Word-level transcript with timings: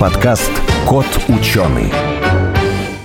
подкаст 0.00 0.50
«Кот 0.88 1.04
ученый». 1.28 1.92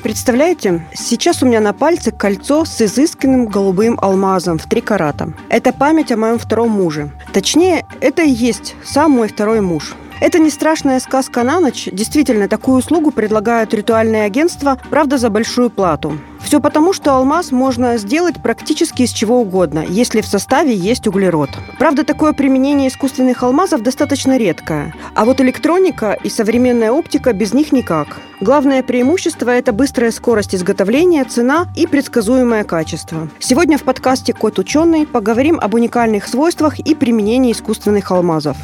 Представляете, 0.01 0.88
сейчас 0.93 1.43
у 1.43 1.45
меня 1.45 1.59
на 1.59 1.73
пальце 1.73 2.13
кольцо 2.13 2.63
с 2.63 2.81
изысканным 2.81 3.47
голубым 3.47 3.99
алмазом 4.02 4.57
в 4.57 4.65
три 4.65 4.79
карата. 4.79 5.34
Это 5.50 5.73
память 5.73 6.13
о 6.13 6.18
моем 6.18 6.39
втором 6.39 6.70
муже. 6.71 7.12
Точнее, 7.34 7.86
это 8.00 8.21
и 8.21 8.29
есть 8.29 8.76
сам 8.86 9.12
мой 9.12 9.28
второй 9.28 9.60
муж– 9.60 9.94
это 10.20 10.39
не 10.39 10.49
страшная 10.49 10.99
сказка 10.99 11.43
на 11.43 11.59
ночь. 11.59 11.89
Действительно, 11.91 12.47
такую 12.47 12.77
услугу 12.77 13.11
предлагают 13.11 13.73
ритуальные 13.73 14.23
агентства, 14.23 14.79
правда, 14.89 15.18
за 15.18 15.29
большую 15.29 15.70
плату. 15.70 16.18
Все 16.39 16.61
потому, 16.61 16.93
что 16.93 17.14
алмаз 17.15 17.52
можно 17.52 17.97
сделать 17.97 18.41
практически 18.41 19.01
из 19.01 19.11
чего 19.11 19.41
угодно, 19.41 19.83
если 19.88 20.21
в 20.21 20.28
составе 20.28 20.75
есть 20.75 21.07
углерод. 21.07 21.50
Правда, 21.79 22.04
такое 22.04 22.33
применение 22.33 22.89
искусственных 22.89 23.41
алмазов 23.41 23.82
достаточно 23.82 24.38
редкое. 24.38 24.93
А 25.15 25.25
вот 25.25 25.41
электроника 25.41 26.14
и 26.23 26.29
современная 26.29 26.91
оптика 26.91 27.34
без 27.34 27.54
них 27.54 27.71
никак. 27.71 28.19
Главное 28.41 28.83
преимущество– 28.83 29.50
это 29.52 29.74
быстрая 29.74 30.11
скорость 30.11 30.54
изготовления, 30.54 31.24
цена 31.25 31.68
и 31.75 31.88
предсказуемое 31.88 32.63
качество. 32.63 33.27
Сегодня 33.39 33.80
в 33.80 33.83
подкасте 33.83 34.33
«Кот 34.33 34.59
ученый» 34.59 35.08
поговорим 35.08 35.59
об 35.59 35.73
уникальных 35.73 36.27
свойствах 36.27 36.77
и 36.80 36.94
применении 36.94 37.53
искусственных 37.53 38.11
алмазов. 38.11 38.58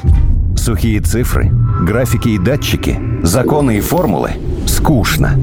Сухие 0.63 1.01
цифры, 1.01 1.49
графики 1.81 2.29
и 2.29 2.37
датчики, 2.37 2.99
законы 3.23 3.77
и 3.77 3.81
формулы– 3.81 4.33
скучно. 4.67 5.35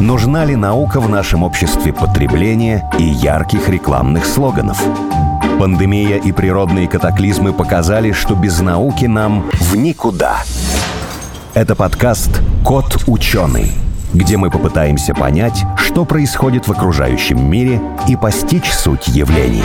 Нужна 0.00 0.44
ли 0.44 0.56
наука 0.56 0.98
в 0.98 1.08
нашем 1.08 1.44
обществе 1.44 1.92
потребления 1.92 2.90
и 2.98 3.04
ярких 3.04 3.68
рекламных 3.68 4.26
слоганов? 4.26 4.82
Пандемия 5.60 6.16
и 6.16 6.32
природные 6.32 6.88
катаклизмы 6.88 7.52
показали, 7.52 8.10
что 8.10 8.34
без 8.34 8.58
науки 8.58 9.04
нам 9.04 9.48
в 9.60 9.76
никуда. 9.76 10.38
Это 11.54 11.76
подкаст 11.76 12.42
«Кот 12.64 13.04
ученый», 13.06 13.70
где 14.12 14.36
мы 14.36 14.50
попытаемся 14.50 15.14
понять, 15.14 15.64
что 15.76 16.04
происходит 16.04 16.66
в 16.66 16.72
окружающем 16.72 17.48
мире 17.48 17.80
и 18.08 18.16
постичь 18.16 18.72
суть 18.72 19.06
явлений. 19.06 19.62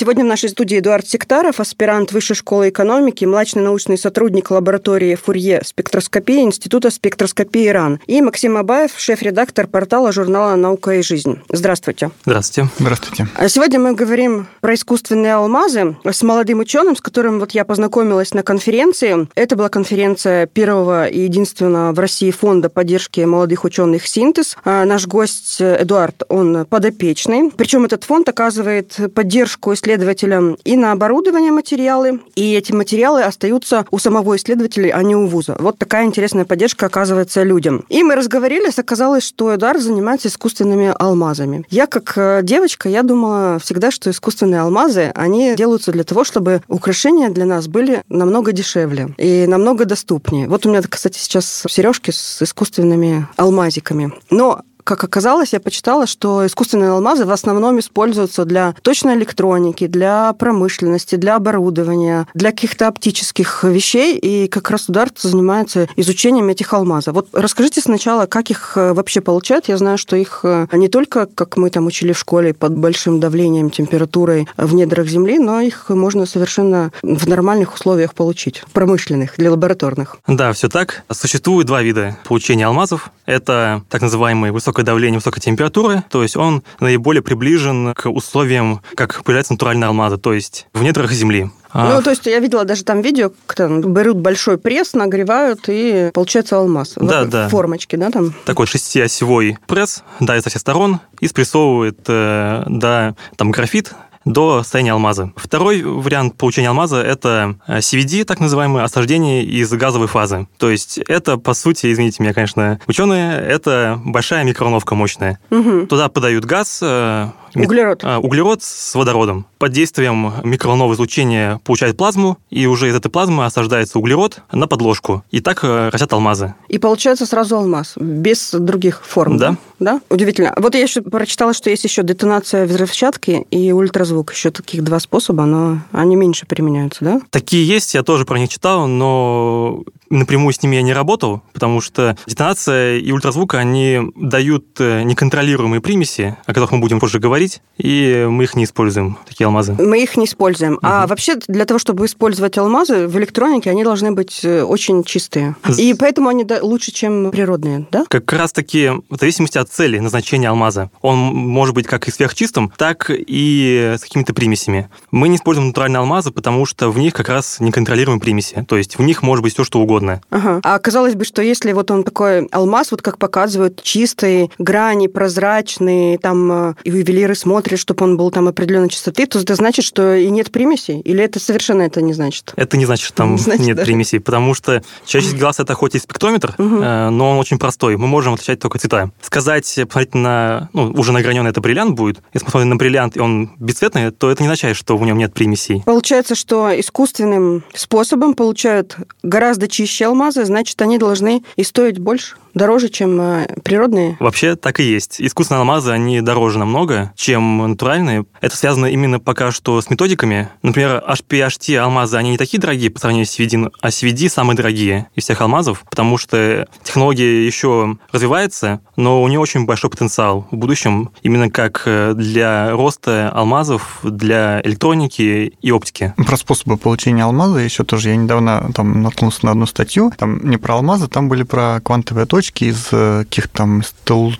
Сегодня 0.00 0.24
в 0.24 0.28
нашей 0.28 0.48
студии 0.48 0.78
Эдуард 0.78 1.06
Сектаров, 1.06 1.60
аспирант 1.60 2.10
Высшей 2.12 2.34
школы 2.34 2.70
экономики, 2.70 3.26
младший 3.26 3.60
научный 3.60 3.98
сотрудник 3.98 4.50
лаборатории 4.50 5.14
Фурье 5.14 5.60
спектроскопии 5.62 6.40
Института 6.40 6.88
спектроскопии 6.88 7.68
РАН, 7.68 8.00
и 8.06 8.22
Максим 8.22 8.56
Абаев, 8.56 8.92
шеф-редактор 8.96 9.66
портала 9.66 10.10
журнала 10.10 10.56
«Наука 10.56 10.92
и 10.92 11.02
жизнь». 11.02 11.40
Здравствуйте. 11.50 12.12
Здравствуйте. 12.24 12.70
Здравствуйте. 12.78 13.26
А 13.36 13.46
сегодня 13.50 13.78
мы 13.78 13.92
говорим 13.92 14.46
про 14.62 14.72
искусственные 14.72 15.34
алмазы 15.34 15.96
с 16.10 16.22
молодым 16.22 16.60
ученым, 16.60 16.96
с 16.96 17.02
которым 17.02 17.38
вот 17.38 17.50
я 17.50 17.66
познакомилась 17.66 18.32
на 18.32 18.42
конференции. 18.42 19.28
Это 19.34 19.54
была 19.54 19.68
конференция 19.68 20.46
первого 20.46 21.08
и 21.08 21.20
единственного 21.24 21.92
в 21.92 21.98
России 21.98 22.30
фонда 22.30 22.70
поддержки 22.70 23.20
молодых 23.20 23.64
ученых 23.64 24.06
«Синтез». 24.06 24.56
А 24.64 24.86
наш 24.86 25.06
гость 25.06 25.60
Эдуард, 25.60 26.22
он 26.30 26.64
подопечный. 26.64 27.50
Причем 27.54 27.84
этот 27.84 28.04
фонд 28.04 28.30
оказывает 28.30 28.98
поддержку 29.14 29.74
исследователям 29.74 29.89
исследователям 29.90 30.56
и 30.64 30.76
на 30.76 30.92
оборудование 30.92 31.50
материалы, 31.50 32.20
и 32.36 32.54
эти 32.54 32.72
материалы 32.72 33.22
остаются 33.22 33.84
у 33.90 33.98
самого 33.98 34.36
исследователя, 34.36 34.92
а 34.94 35.02
не 35.02 35.16
у 35.16 35.26
вуза. 35.26 35.56
Вот 35.58 35.78
такая 35.78 36.04
интересная 36.04 36.44
поддержка 36.44 36.86
оказывается 36.86 37.42
людям. 37.42 37.84
И 37.88 38.02
мы 38.02 38.14
разговорились, 38.14 38.78
оказалось, 38.78 39.24
что 39.24 39.54
Эдуард 39.54 39.80
занимается 39.80 40.28
искусственными 40.28 40.94
алмазами. 40.96 41.64
Я, 41.70 41.86
как 41.86 42.12
э, 42.16 42.40
девочка, 42.44 42.88
я 42.88 43.02
думала 43.02 43.58
всегда, 43.58 43.90
что 43.90 44.10
искусственные 44.10 44.60
алмазы, 44.60 45.10
они 45.14 45.54
делаются 45.56 45.90
для 45.90 46.04
того, 46.04 46.22
чтобы 46.22 46.62
украшения 46.68 47.28
для 47.30 47.44
нас 47.44 47.66
были 47.66 48.02
намного 48.08 48.52
дешевле 48.52 49.08
и 49.18 49.46
намного 49.46 49.84
доступнее. 49.84 50.48
Вот 50.48 50.66
у 50.66 50.68
меня, 50.68 50.82
кстати, 50.82 51.18
сейчас 51.18 51.64
сережки 51.68 52.12
с 52.12 52.42
искусственными 52.42 53.26
алмазиками. 53.36 54.12
Но 54.30 54.62
как 54.84 55.04
оказалось, 55.04 55.52
я 55.52 55.60
почитала, 55.60 56.06
что 56.06 56.46
искусственные 56.46 56.90
алмазы 56.90 57.24
в 57.24 57.30
основном 57.30 57.78
используются 57.78 58.44
для 58.44 58.74
точной 58.82 59.14
электроники, 59.14 59.86
для 59.86 60.32
промышленности, 60.32 61.16
для 61.16 61.36
оборудования, 61.36 62.26
для 62.34 62.50
каких-то 62.50 62.88
оптических 62.88 63.64
вещей, 63.64 64.16
и 64.16 64.48
как 64.48 64.70
раз 64.70 64.88
удар 64.88 65.10
занимается 65.16 65.88
изучением 65.96 66.48
этих 66.48 66.72
алмазов. 66.72 67.14
Вот 67.14 67.28
расскажите 67.32 67.80
сначала, 67.80 68.26
как 68.26 68.50
их 68.50 68.72
э, 68.76 68.92
вообще 68.92 69.20
получают. 69.20 69.68
Я 69.68 69.76
знаю, 69.76 69.98
что 69.98 70.16
их 70.16 70.40
э, 70.44 70.66
не 70.72 70.88
только, 70.88 71.26
как 71.26 71.56
мы 71.56 71.70
там 71.70 71.86
учили 71.86 72.12
в 72.12 72.18
школе, 72.18 72.54
под 72.54 72.76
большим 72.76 73.20
давлением, 73.20 73.70
температурой 73.70 74.48
в 74.56 74.74
недрах 74.74 75.06
Земли, 75.06 75.38
но 75.38 75.60
их 75.60 75.88
можно 75.88 76.26
совершенно 76.26 76.92
в 77.02 77.28
нормальных 77.28 77.74
условиях 77.74 78.14
получить, 78.14 78.62
промышленных, 78.72 79.34
для 79.36 79.50
лабораторных. 79.50 80.16
Да, 80.26 80.52
все 80.52 80.68
так. 80.68 81.02
Существует 81.10 81.66
два 81.66 81.82
вида 81.82 82.16
получения 82.24 82.66
алмазов. 82.66 83.10
Это 83.26 83.82
так 83.88 84.02
называемые 84.02 84.52
высокие 84.52 84.69
высокое 84.70 84.84
давление, 84.84 85.18
высокая 85.18 85.40
температура, 85.40 86.04
то 86.08 86.22
есть 86.22 86.36
он 86.36 86.62
наиболее 86.78 87.22
приближен 87.22 87.92
к 87.94 88.08
условиям, 88.08 88.80
как 88.94 89.24
появляются 89.24 89.52
натуральные 89.54 89.88
алмазы, 89.88 90.16
то 90.16 90.32
есть 90.32 90.66
в 90.72 90.82
недрах 90.82 91.10
Земли. 91.10 91.50
А 91.72 91.94
ну, 91.94 92.02
то 92.02 92.10
есть 92.10 92.26
я 92.26 92.38
видела 92.38 92.64
даже 92.64 92.84
там 92.84 93.00
видео, 93.00 93.32
как 93.46 93.84
берут 93.86 94.16
большой 94.16 94.58
пресс, 94.58 94.92
нагревают, 94.94 95.64
и 95.68 96.10
получается 96.12 96.56
алмаз. 96.56 96.94
Да, 96.96 97.24
да. 97.24 97.48
Формочки, 97.48 97.96
да, 97.96 98.10
там? 98.10 98.32
Такой 98.44 98.66
шестиосевой 98.66 99.58
пресс 99.66 100.02
давит 100.20 100.44
со 100.44 100.50
всех 100.50 100.60
сторон 100.60 101.00
и 101.20 101.28
спрессовывает 101.28 102.00
э, 102.08 102.64
да, 102.66 103.14
там 103.36 103.50
графит, 103.50 103.92
до 104.32 104.62
состояния 104.62 104.92
алмаза. 104.92 105.32
Второй 105.36 105.82
вариант 105.82 106.36
получения 106.36 106.68
алмаза– 106.68 106.96
это 107.02 107.56
э, 107.66 107.78
CVD, 107.78 108.24
так 108.24 108.40
называемое 108.40 108.84
осаждение 108.84 109.44
из 109.44 109.70
газовой 109.70 110.08
фазы. 110.08 110.46
То 110.58 110.70
есть 110.70 110.98
это, 110.98 111.36
по 111.36 111.54
сути, 111.54 111.92
извините 111.92 112.22
меня, 112.22 112.34
конечно, 112.34 112.80
ученые, 112.86 113.40
это 113.40 114.00
большая 114.04 114.44
микроволновка 114.44 114.94
мощная. 114.94 115.38
Угу. 115.50 115.86
Туда 115.86 116.08
подают 116.08 116.44
газ, 116.44 116.80
э, 116.82 117.28
Углерод. 117.54 118.00
А, 118.04 118.18
углерод 118.18 118.62
с 118.62 118.94
водородом. 118.94 119.46
Под 119.58 119.72
действием 119.72 120.32
микроволнового 120.44 120.94
излучения 120.94 121.60
получает 121.64 121.96
плазму, 121.96 122.38
и 122.50 122.66
уже 122.66 122.88
из 122.88 122.94
этой 122.94 123.10
плазмы 123.10 123.44
осаждается 123.44 123.98
углерод 123.98 124.42
на 124.52 124.66
подложку. 124.66 125.24
И 125.30 125.40
так 125.40 125.64
э, 125.64 125.88
растят 125.90 126.12
алмазы. 126.12 126.54
И 126.68 126.78
получается 126.78 127.26
сразу 127.26 127.56
алмаз, 127.56 127.94
без 127.96 128.52
других 128.52 129.02
форм. 129.04 129.36
Да. 129.36 129.56
Да? 129.78 130.00
Удивительно. 130.10 130.52
Вот 130.56 130.74
я 130.74 130.82
еще 130.82 131.02
прочитала, 131.02 131.54
что 131.54 131.70
есть 131.70 131.84
еще 131.84 132.02
детонация 132.02 132.66
взрывчатки 132.66 133.46
и 133.50 133.72
ультразвук. 133.72 134.32
Еще 134.32 134.50
таких 134.50 134.84
два 134.84 135.00
способа, 135.00 135.44
но 135.44 135.80
они 135.92 136.16
меньше 136.16 136.46
применяются, 136.46 137.04
да? 137.04 137.20
Такие 137.30 137.66
есть, 137.66 137.94
я 137.94 138.02
тоже 138.02 138.24
про 138.24 138.38
них 138.38 138.50
читал, 138.50 138.86
но 138.86 139.82
напрямую 140.10 140.52
с 140.52 140.62
ними 140.62 140.76
я 140.76 140.82
не 140.82 140.92
работал, 140.92 141.42
потому 141.52 141.80
что 141.80 142.16
детонация 142.26 142.98
и 142.98 143.10
ультразвук, 143.12 143.54
они 143.54 144.00
дают 144.16 144.66
э, 144.80 145.02
неконтролируемые 145.04 145.80
примеси, 145.80 146.36
о 146.44 146.48
которых 146.48 146.72
мы 146.72 146.78
будем 146.80 147.00
позже 147.00 147.18
говорить, 147.18 147.62
и 147.78 148.26
мы 148.28 148.44
их 148.44 148.56
не 148.56 148.64
используем, 148.64 149.16
такие 149.26 149.46
алмазы. 149.46 149.74
Мы 149.74 150.02
их 150.02 150.16
не 150.16 150.26
используем. 150.26 150.74
Угу. 150.74 150.80
А 150.82 151.06
вообще 151.06 151.36
для 151.36 151.64
того, 151.64 151.78
чтобы 151.78 152.06
использовать 152.06 152.58
алмазы 152.58 153.06
в 153.06 153.16
электронике, 153.18 153.70
они 153.70 153.84
должны 153.84 154.12
быть 154.12 154.40
э, 154.44 154.62
очень 154.62 155.04
чистые. 155.04 155.54
И 155.78 155.94
поэтому 155.94 156.28
они 156.28 156.44
лучше, 156.60 156.90
чем 156.90 157.30
природные, 157.30 157.86
да? 157.90 158.04
Как 158.08 158.30
раз-таки 158.32 158.90
в 159.08 159.16
зависимости 159.18 159.58
от 159.58 159.70
цели 159.70 159.98
назначения 159.98 160.48
алмаза. 160.48 160.90
Он 161.00 161.18
может 161.18 161.74
быть 161.74 161.86
как 161.86 162.08
и 162.08 162.10
сверхчистым, 162.10 162.72
так 162.76 163.10
и 163.10 163.94
с 163.96 164.02
какими-то 164.02 164.34
примесями. 164.34 164.88
Мы 165.10 165.28
не 165.28 165.36
используем 165.36 165.68
натуральные 165.68 166.00
алмазы, 166.00 166.32
потому 166.32 166.66
что 166.66 166.90
в 166.90 166.98
них 166.98 167.14
как 167.14 167.28
раз 167.28 167.60
неконтролируемые 167.60 168.20
примеси. 168.20 168.64
То 168.68 168.76
есть 168.76 168.98
в 168.98 169.02
них 169.02 169.22
может 169.22 169.42
быть 169.42 169.54
все, 169.54 169.64
что 169.64 169.80
угодно 169.80 169.99
угодно. 170.00 170.20
Ага. 170.30 170.60
А 170.62 170.78
казалось 170.78 171.14
бы, 171.14 171.24
что 171.24 171.42
если 171.42 171.72
вот 171.72 171.90
он 171.90 172.04
такой 172.04 172.46
алмаз, 172.46 172.90
вот 172.90 173.02
как 173.02 173.18
показывают, 173.18 173.82
чистый, 173.82 174.50
грани 174.58 175.06
прозрачные, 175.06 176.18
там 176.18 176.70
э, 176.70 176.74
и 176.84 176.90
ювелиры 176.90 177.34
смотрят, 177.34 177.78
чтобы 177.78 178.04
он 178.04 178.16
был 178.16 178.30
там 178.30 178.48
определенной 178.48 178.88
чистоты, 178.88 179.26
то 179.26 179.38
это 179.38 179.54
значит, 179.54 179.84
что 179.84 180.14
и 180.14 180.28
нет 180.30 180.50
примесей? 180.50 181.00
Или 181.00 181.22
это 181.22 181.38
совершенно 181.38 181.82
это 181.82 182.02
не 182.02 182.12
значит? 182.12 182.52
Это 182.56 182.76
не 182.76 182.86
значит, 182.86 183.06
что 183.06 183.16
там 183.16 183.32
не 183.32 183.38
значит, 183.38 183.66
нет 183.66 183.76
даже. 183.76 183.86
примесей, 183.86 184.20
потому 184.20 184.54
что 184.54 184.82
чаще 185.04 185.36
глаз 185.36 185.60
это 185.60 185.74
хоть 185.74 185.94
и 185.94 185.98
спектрометр, 185.98 186.54
угу. 186.58 186.76
но 186.76 187.30
он 187.30 187.38
очень 187.38 187.58
простой. 187.58 187.96
Мы 187.96 188.06
можем 188.06 188.34
отличать 188.34 188.60
только 188.60 188.78
цвета. 188.78 189.10
Сказать, 189.20 189.80
посмотреть 189.86 190.14
на, 190.14 190.68
ну, 190.72 190.92
уже 190.92 191.12
награненный 191.12 191.50
это 191.50 191.60
бриллиант 191.60 191.94
будет, 191.96 192.20
если 192.32 192.44
посмотреть 192.44 192.70
на 192.70 192.76
бриллиант, 192.76 193.16
и 193.16 193.20
он 193.20 193.50
бесцветный, 193.58 194.10
то 194.10 194.30
это 194.30 194.42
не 194.42 194.46
означает, 194.48 194.76
что 194.76 194.96
в 194.96 195.04
нем 195.04 195.18
нет 195.18 195.32
примесей. 195.32 195.82
Получается, 195.84 196.34
что 196.34 196.78
искусственным 196.78 197.64
способом 197.74 198.34
получают 198.34 198.96
гораздо 199.22 199.68
чище 199.68 199.89
настоящие 199.90 200.06
алмазы, 200.06 200.44
значит, 200.44 200.80
они 200.82 200.98
должны 200.98 201.42
и 201.56 201.64
стоить 201.64 201.98
больше 201.98 202.36
дороже, 202.54 202.88
чем 202.88 203.20
э, 203.20 203.46
природные? 203.62 204.16
Вообще 204.20 204.56
так 204.56 204.80
и 204.80 204.84
есть. 204.84 205.20
Искусственные 205.20 205.60
алмазы, 205.60 205.90
они 205.90 206.20
дороже 206.20 206.58
намного, 206.58 207.12
чем 207.16 207.58
натуральные. 207.70 208.24
Это 208.40 208.56
связано 208.56 208.86
именно 208.86 209.20
пока 209.20 209.50
что 209.50 209.80
с 209.80 209.90
методиками. 209.90 210.48
Например, 210.62 211.02
HPHT 211.06 211.76
алмазы, 211.76 212.16
они 212.16 212.30
не 212.30 212.38
такие 212.38 212.60
дорогие 212.60 212.90
по 212.90 212.98
сравнению 212.98 213.26
с 213.26 213.38
CVD, 213.38 213.72
а 213.80 213.88
CVD 213.88 214.28
самые 214.28 214.56
дорогие 214.56 215.08
из 215.14 215.24
всех 215.24 215.40
алмазов, 215.40 215.84
потому 215.88 216.18
что 216.18 216.66
технология 216.82 217.46
еще 217.46 217.96
развивается, 218.12 218.80
но 218.96 219.22
у 219.22 219.28
нее 219.28 219.40
очень 219.40 219.66
большой 219.66 219.90
потенциал 219.90 220.46
в 220.50 220.56
будущем, 220.56 221.10
именно 221.22 221.50
как 221.50 221.82
э, 221.86 222.14
для 222.14 222.70
роста 222.72 223.30
алмазов, 223.30 224.00
для 224.02 224.60
электроники 224.62 225.54
и 225.60 225.70
оптики. 225.70 226.14
Про 226.16 226.36
способы 226.36 226.76
получения 226.76 227.24
алмаза 227.24 227.58
еще 227.58 227.84
тоже 227.84 228.10
я 228.10 228.16
недавно 228.16 228.70
там 228.74 229.02
наткнулся 229.02 229.46
на 229.46 229.52
одну 229.52 229.66
статью, 229.66 230.12
там 230.16 230.48
не 230.48 230.56
про 230.56 230.74
алмазы, 230.74 231.08
там 231.08 231.28
были 231.28 231.42
про 231.42 231.80
квантовые 231.82 232.26
точки, 232.26 232.39
точки 232.40 232.64
из 232.64 232.88
э, 232.90 233.24
каких-то 233.24 233.50
там 233.52 233.80
из 233.80 233.94